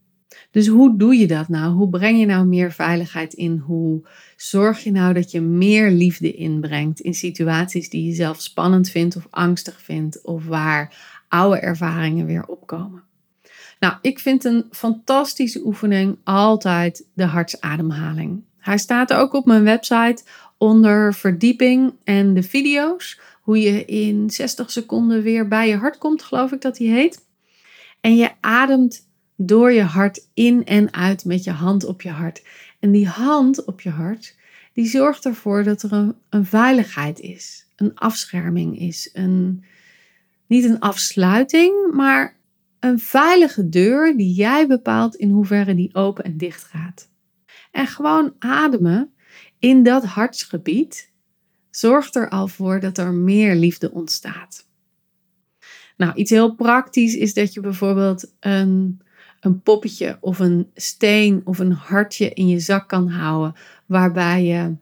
Dus 0.54 0.66
hoe 0.66 0.96
doe 0.96 1.16
je 1.16 1.26
dat 1.26 1.48
nou? 1.48 1.72
Hoe 1.72 1.88
breng 1.88 2.18
je 2.18 2.26
nou 2.26 2.46
meer 2.46 2.72
veiligheid 2.72 3.32
in? 3.32 3.56
Hoe 3.56 4.02
zorg 4.36 4.84
je 4.84 4.90
nou 4.90 5.12
dat 5.14 5.30
je 5.30 5.40
meer 5.40 5.90
liefde 5.90 6.32
inbrengt 6.32 7.00
in 7.00 7.14
situaties 7.14 7.90
die 7.90 8.06
je 8.06 8.14
zelf 8.14 8.40
spannend 8.40 8.90
vindt 8.90 9.16
of 9.16 9.26
angstig 9.30 9.80
vindt 9.82 10.22
of 10.22 10.46
waar 10.46 10.96
oude 11.28 11.58
ervaringen 11.58 12.26
weer 12.26 12.46
opkomen? 12.46 13.02
Nou, 13.80 13.94
ik 14.00 14.18
vind 14.18 14.44
een 14.44 14.64
fantastische 14.70 15.64
oefening 15.64 16.18
altijd 16.24 17.06
de 17.14 17.24
hartsademhaling. 17.24 18.42
Hij 18.58 18.78
staat 18.78 19.12
ook 19.12 19.32
op 19.32 19.46
mijn 19.46 19.64
website 19.64 20.22
onder 20.58 21.14
verdieping 21.14 21.94
en 22.04 22.34
de 22.34 22.42
video's. 22.42 23.20
Hoe 23.42 23.60
je 23.60 23.84
in 23.84 24.30
60 24.30 24.70
seconden 24.70 25.22
weer 25.22 25.48
bij 25.48 25.68
je 25.68 25.76
hart 25.76 25.98
komt, 25.98 26.22
geloof 26.22 26.52
ik 26.52 26.60
dat 26.60 26.78
hij 26.78 26.86
heet. 26.86 27.26
En 28.00 28.16
je 28.16 28.30
ademt 28.40 29.12
door 29.36 29.72
je 29.72 29.82
hart 29.82 30.28
in 30.34 30.64
en 30.64 30.92
uit 30.92 31.24
met 31.24 31.44
je 31.44 31.50
hand 31.50 31.84
op 31.84 32.02
je 32.02 32.10
hart. 32.10 32.42
En 32.80 32.90
die 32.90 33.08
hand 33.08 33.64
op 33.64 33.80
je 33.80 33.90
hart, 33.90 34.36
die 34.72 34.86
zorgt 34.86 35.24
ervoor 35.24 35.62
dat 35.62 35.82
er 35.82 36.14
een, 36.28 36.46
veiligheid 36.46 37.20
is, 37.20 37.66
een 37.76 37.94
afscherming 37.94 38.78
is, 38.78 39.10
een, 39.12 39.64
niet 40.46 40.64
een 40.64 40.80
afsluiting, 40.80 41.92
maar 41.92 42.36
een 42.80 42.98
veilige 42.98 43.68
deur 43.68 44.16
die 44.16 44.34
jij 44.34 44.66
bepaalt 44.66 45.14
in 45.14 45.30
hoeverre 45.30 45.74
die 45.74 45.94
open 45.94 46.24
en 46.24 46.36
dicht 46.36 46.64
gaat. 46.64 47.08
En 47.70 47.86
gewoon 47.86 48.34
ademen 48.38 49.12
in 49.58 49.82
dat 49.82 50.04
hartsgebied 50.04 51.10
zorgt 51.70 52.14
er 52.14 52.28
al 52.28 52.48
voor 52.48 52.80
dat 52.80 52.98
er 52.98 53.12
meer 53.12 53.54
liefde 53.54 53.90
ontstaat. 53.92 54.68
Nou, 55.96 56.14
iets 56.14 56.30
heel 56.30 56.54
praktisch 56.54 57.14
is 57.14 57.34
dat 57.34 57.52
je 57.52 57.60
bijvoorbeeld 57.60 58.32
een 58.40 59.00
een 59.44 59.62
poppetje 59.62 60.18
of 60.20 60.38
een 60.38 60.70
steen 60.74 61.40
of 61.44 61.58
een 61.58 61.72
hartje 61.72 62.28
in 62.28 62.48
je 62.48 62.58
zak 62.58 62.88
kan 62.88 63.08
houden, 63.08 63.54
waarbij 63.86 64.44
je 64.44 64.76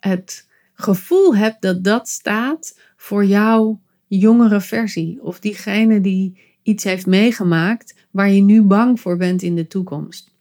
het 0.00 0.48
gevoel 0.74 1.36
hebt 1.36 1.62
dat 1.62 1.84
dat 1.84 2.08
staat 2.08 2.78
voor 2.96 3.24
jouw 3.24 3.80
jongere 4.06 4.60
versie 4.60 5.22
of 5.22 5.40
diegene 5.40 6.00
die 6.00 6.40
iets 6.62 6.84
heeft 6.84 7.06
meegemaakt 7.06 7.94
waar 8.10 8.30
je 8.30 8.42
nu 8.42 8.62
bang 8.62 9.00
voor 9.00 9.16
bent 9.16 9.42
in 9.42 9.54
de 9.54 9.66
toekomst. 9.66 10.34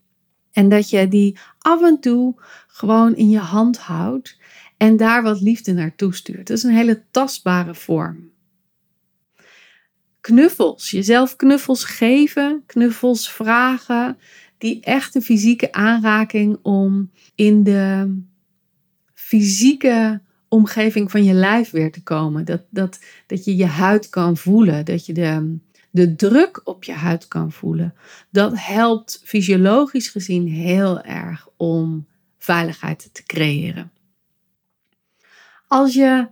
En 0.51 0.69
dat 0.69 0.89
je 0.89 1.07
die 1.07 1.37
af 1.59 1.81
en 1.81 1.99
toe 1.99 2.35
gewoon 2.67 3.15
in 3.15 3.29
je 3.29 3.39
hand 3.39 3.77
houdt 3.77 4.37
en 4.77 4.97
daar 4.97 5.23
wat 5.23 5.41
liefde 5.41 5.73
naartoe 5.73 6.15
stuurt. 6.15 6.47
Dat 6.47 6.57
is 6.57 6.63
een 6.63 6.75
hele 6.75 7.03
tastbare 7.11 7.75
vorm 7.75 8.28
knuffels. 10.21 10.91
Jezelf 10.91 11.35
knuffels 11.35 11.83
geven, 11.83 12.63
knuffels 12.65 13.31
vragen. 13.31 14.17
Die 14.57 14.81
echte 14.81 15.21
fysieke 15.21 15.71
aanraking 15.71 16.59
om 16.61 17.11
in 17.35 17.63
de 17.63 18.15
fysieke 19.13 20.21
omgeving 20.47 21.11
van 21.11 21.23
je 21.23 21.33
lijf 21.33 21.71
weer 21.71 21.91
te 21.91 22.03
komen. 22.03 22.45
Dat, 22.45 22.61
dat, 22.69 22.99
dat 23.27 23.45
je 23.45 23.55
je 23.55 23.65
huid 23.65 24.09
kan 24.09 24.37
voelen. 24.37 24.85
Dat 24.85 25.05
je 25.05 25.13
de, 25.13 25.57
de 25.91 26.15
druk 26.15 26.61
op 26.63 26.83
je 26.83 26.93
huid 26.93 27.27
kan 27.27 27.51
voelen. 27.51 27.93
Dat 28.29 28.51
helpt 28.55 29.21
fysiologisch 29.25 30.09
gezien 30.09 30.47
heel 30.47 31.01
erg 31.01 31.47
om 31.57 32.07
veiligheid 32.37 33.09
te 33.11 33.23
creëren. 33.23 33.91
Als 35.67 35.93
je 35.93 36.27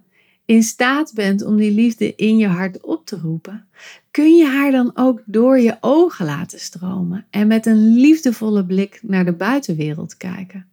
in 0.47 0.63
staat 0.63 1.13
bent 1.13 1.43
om 1.43 1.55
die 1.55 1.71
liefde 1.71 2.15
in 2.15 2.37
je 2.37 2.47
hart 2.47 2.81
op 2.81 3.05
te 3.05 3.17
roepen, 3.17 3.67
kun 4.11 4.35
je 4.35 4.45
haar 4.45 4.71
dan 4.71 4.91
ook 4.93 5.21
door 5.25 5.59
je 5.59 5.77
ogen 5.79 6.25
laten 6.25 6.59
stromen 6.59 7.25
en 7.29 7.47
met 7.47 7.65
een 7.65 7.95
liefdevolle 7.95 8.65
blik 8.65 8.99
naar 9.01 9.25
de 9.25 9.33
buitenwereld 9.33 10.17
kijken. 10.17 10.67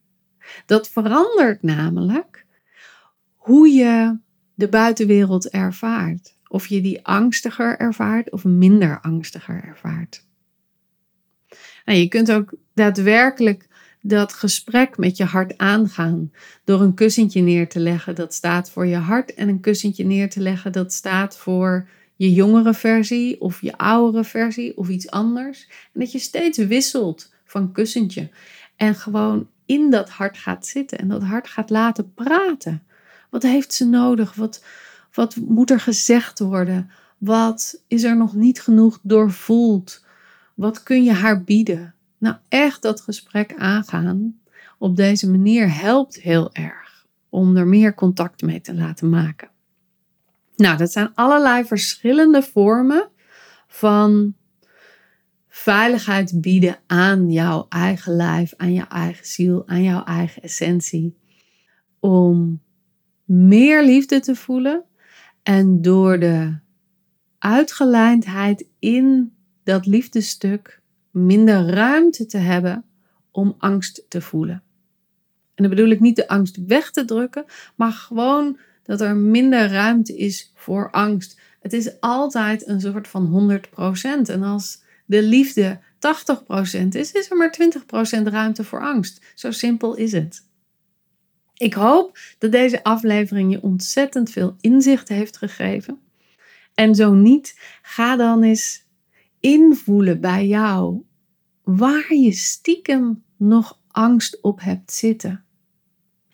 Dat 0.67 0.89
verandert 0.89 1.63
namelijk 1.63 2.47
hoe 3.35 3.69
je 3.69 4.19
de 4.55 4.69
buitenwereld 4.69 5.49
ervaart. 5.49 6.37
Of 6.49 6.67
je 6.67 6.81
die 6.81 7.07
angstiger 7.07 7.79
ervaart 7.79 8.31
of 8.31 8.45
minder 8.45 9.01
angstiger 9.01 9.65
ervaart. 9.65 10.27
Nou, 11.85 11.99
je 11.99 12.09
kunt 12.09 12.33
ook 12.33 12.55
daadwerkelijk 12.75 13.69
dat 14.07 14.33
gesprek 14.33 14.97
met 14.97 15.17
je 15.17 15.25
hart 15.25 15.59
aangaan. 15.59 16.33
Door 16.65 16.81
een 16.81 16.95
kussentje 16.95 17.41
neer 17.41 17.69
te 17.69 17.81
leggen 17.81 18.15
dat 18.15 18.35
staat 18.35 18.71
voor 18.71 18.87
je 18.87 18.97
hart 18.97 19.35
en 19.35 19.49
een 19.49 19.61
kussentje 19.61 20.05
neer 20.05 20.31
te 20.31 20.41
leggen 20.41 20.73
dat 20.73 20.93
staat 20.93 21.37
voor 21.37 21.89
je 22.17 22.33
jongere 22.33 22.75
versie 22.75 23.41
of 23.41 23.61
je 23.61 23.77
oudere 23.77 24.25
versie 24.25 24.77
of 24.77 24.89
iets 24.89 25.11
anders. 25.11 25.69
En 25.93 26.01
dat 26.01 26.13
je 26.13 26.19
steeds 26.19 26.59
wisselt 26.59 27.33
van 27.45 27.73
kussentje 27.73 28.31
en 28.77 28.95
gewoon 28.95 29.49
in 29.67 29.91
dat 29.91 30.11
hart 30.11 30.39
gaat 30.39 30.67
zitten 30.67 30.99
en 30.99 31.09
dat 31.09 31.23
hart 31.23 31.49
gaat 31.49 31.71
laten 31.71 32.15
praten. 32.15 32.83
Wat 33.31 33.43
heeft 33.43 33.75
ze 33.75 33.87
nodig? 33.87 34.35
Wat, 34.35 34.65
wat 35.13 35.37
moet 35.37 35.71
er 35.71 35.81
gezegd 35.81 36.39
worden? 36.39 36.91
Wat 37.19 37.83
is 37.89 38.03
er 38.03 38.17
nog 38.17 38.35
niet 38.35 38.61
genoeg 38.61 38.99
doorvoeld? 39.03 40.05
Wat 40.55 40.83
kun 40.83 41.05
je 41.05 41.13
haar 41.13 41.43
bieden? 41.43 41.95
Nou, 42.19 42.37
echt 42.49 42.83
dat 42.83 43.01
gesprek 43.01 43.55
aangaan 43.55 44.41
op 44.79 44.97
deze 44.97 45.31
manier 45.31 45.75
helpt 45.75 46.15
heel 46.15 46.53
erg 46.53 47.07
om 47.29 47.57
er 47.57 47.67
meer 47.67 47.95
contact 47.95 48.43
mee 48.43 48.61
te 48.61 48.75
laten 48.75 49.09
maken. 49.09 49.51
Nou, 50.57 50.77
dat 50.77 50.93
zijn 50.93 51.15
allerlei 51.15 51.65
verschillende 51.65 52.43
vormen 52.43 53.09
van 53.67 54.35
veiligheid 55.49 56.41
bieden 56.41 56.79
aan 56.87 57.31
jouw 57.31 57.67
eigen 57.69 58.17
lijf, 58.17 58.55
aan 58.57 58.73
jouw 58.73 58.89
eigen 58.89 59.27
ziel, 59.27 59.69
aan 59.69 59.83
jouw 59.83 60.05
eigen 60.05 60.43
essentie. 60.43 61.17
Om 62.01 62.63
meer 63.25 63.85
liefde 63.85 64.21
te 64.21 64.35
voelen 64.35 64.85
en 65.43 65.83
door 65.83 66.19
de 66.19 66.59
uitgelijndheid 67.39 68.67
in 68.79 69.35
dat 69.63 69.87
liefdestuk 69.87 70.83
minder 71.15 71.67
ruimte 71.67 72.27
te 72.27 72.39
hebben 72.39 72.85
om 73.31 73.55
angst 73.59 74.05
te 74.09 74.21
voelen. 74.21 74.63
En 75.55 75.65
dan 75.65 75.69
bedoel 75.69 75.91
ik 75.91 76.01
niet 76.01 76.17
de 76.17 76.29
angst 76.29 76.65
weg 76.67 76.91
te 76.91 77.05
drukken, 77.05 77.45
maar 77.75 77.93
gewoon 77.93 78.59
dat 78.83 79.01
er 79.01 79.17
minder 79.17 79.69
ruimte 79.69 80.17
is 80.17 80.53
voor 80.55 80.91
angst. 80.91 81.41
Het 81.61 81.73
is 81.73 82.01
altijd 82.01 82.69
een 82.69 82.81
soort 82.81 83.09
van 83.09 83.61
100%. 84.27 84.31
En 84.31 84.43
als 84.43 84.83
de 85.07 85.23
liefde 85.23 85.81
80% 85.81 86.89
is, 86.89 87.13
is 87.13 87.31
er 87.31 87.37
maar 87.37 87.57
20% 88.21 88.23
ruimte 88.23 88.65
voor 88.65 88.81
angst. 88.81 89.25
Zo 89.35 89.51
simpel 89.51 89.95
is 89.95 90.13
het. 90.13 90.47
Ik 91.55 91.75
hoop 91.75 92.19
dat 92.39 92.53
deze 92.53 92.85
aflevering 92.85 93.53
je 93.53 93.63
ontzettend 93.63 94.31
veel 94.31 94.57
inzicht 94.61 95.09
heeft 95.09 95.37
gegeven. 95.37 95.99
En 96.75 96.95
zo 96.95 97.13
niet, 97.13 97.59
ga 97.83 98.17
dan 98.17 98.43
eens 98.43 98.84
invoelen 99.45 100.21
bij 100.21 100.47
jou 100.47 101.03
waar 101.63 102.15
je 102.15 102.33
stiekem 102.33 103.25
nog 103.37 103.79
angst 103.89 104.43
op 104.43 104.61
hebt 104.61 104.93
zitten. 104.93 105.45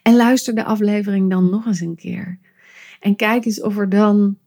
En 0.03 0.17
luister 0.17 0.55
de 0.55 0.65
aflevering 0.65 1.31
dan 1.31 1.51
nog 1.51 1.67
eens 1.67 1.81
een 1.81 1.97
keer. 1.97 2.39
En 3.01 3.17
kijk 3.17 3.45
eens 3.45 3.61
of 3.61 3.77
er 3.79 3.89
dan 3.89 4.39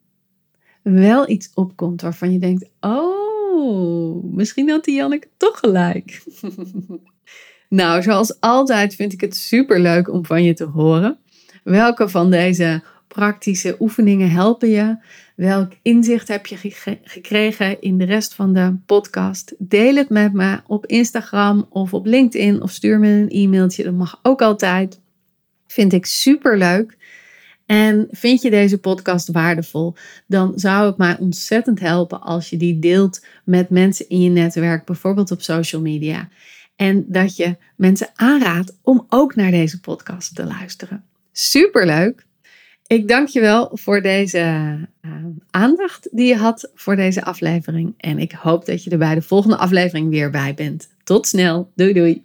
wel 0.82 1.30
iets 1.30 1.52
opkomt 1.54 2.02
waarvan 2.02 2.32
je 2.32 2.40
denkt: 2.40 2.70
Oh, 2.80 4.24
misschien 4.34 4.70
had 4.70 4.84
die 4.84 4.96
Janneke 4.96 5.30
toch 5.38 5.60
gelijk. 5.60 6.24
nou, 7.70 8.02
zoals 8.02 8.40
altijd 8.40 8.96
vind 8.96 9.14
ik 9.14 9.22
het 9.22 9.36
super 9.36 9.80
leuk 9.80 10.10
om 10.10 10.26
van 10.26 10.44
je 10.44 10.54
te 10.54 10.66
horen. 10.66 11.18
Welke 11.64 12.10
van 12.10 12.32
deze 12.32 12.84
praktische 13.08 13.76
oefeningen 13.80 14.30
helpen 14.30 14.70
je? 14.70 14.98
Welk 15.36 15.72
inzicht 15.82 16.28
heb 16.28 16.46
je 16.46 16.58
gekregen 17.04 17.82
in 17.82 17.98
de 17.98 18.04
rest 18.04 18.34
van 18.34 18.54
de 18.54 18.76
podcast? 18.86 19.56
Deel 19.58 19.96
het 19.96 20.10
met 20.10 20.34
me 20.34 20.60
op 20.68 20.86
Instagram 20.86 21.66
of 21.70 21.94
op 21.94 22.06
LinkedIn 22.06 22.62
of 22.62 22.72
stuur 22.72 23.00
me 23.00 23.08
een 23.08 23.30
e-mailtje. 23.30 23.84
Dat 23.84 23.94
mag 23.94 24.20
ook 24.22 24.42
altijd. 24.42 25.00
Vind 25.68 25.94
ik 25.94 26.06
super 26.06 26.58
leuk. 26.58 26.98
En 27.66 28.08
vind 28.12 28.42
je 28.42 28.50
deze 28.50 28.78
podcast 28.78 29.32
waardevol, 29.32 29.96
dan 30.28 30.54
zou 30.56 30.86
het 30.86 30.98
mij 30.98 31.18
ontzettend 31.18 31.80
helpen 31.80 32.22
als 32.22 32.50
je 32.50 32.58
die 32.58 32.80
deelt 32.80 33.26
met 33.44 33.70
mensen 33.70 34.10
in 34.10 34.22
je 34.22 34.30
netwerk, 34.30 34.86
bijvoorbeeld 34.86 35.32
op 35.32 35.42
social 35.42 35.82
media. 35.82 36.30
En 36.76 37.06
dat 37.08 37.36
je 37.36 37.58
mensen 37.76 38.10
aanraadt 38.14 38.78
om 38.82 39.06
ook 39.10 39.36
naar 39.36 39.52
deze 39.52 39.80
podcast 39.80 40.36
te 40.36 40.46
luisteren. 40.46 41.04
Super 41.32 41.86
leuk! 41.86 42.26
Ik 42.88 43.08
dank 43.08 43.28
je 43.28 43.40
wel 43.40 43.70
voor 43.74 44.02
deze 44.02 44.38
uh, 45.02 45.12
aandacht 45.50 46.08
die 46.12 46.28
je 46.28 46.36
had 46.36 46.72
voor 46.76 46.96
deze 46.96 47.24
aflevering. 47.24 47.94
En 47.98 48.20
ik 48.20 48.32
hoop 48.32 48.66
dat 48.66 48.84
je 48.84 48.90
er 48.90 48.98
bij 48.98 49.16
de 49.16 49.22
volgende 49.22 49.58
aflevering 49.58 50.10
weer 50.10 50.30
bij 50.30 50.54
bent. 50.54 50.90
Tot 51.04 51.28
snel. 51.28 51.72
Doei 51.76 51.94
doei. 51.94 52.24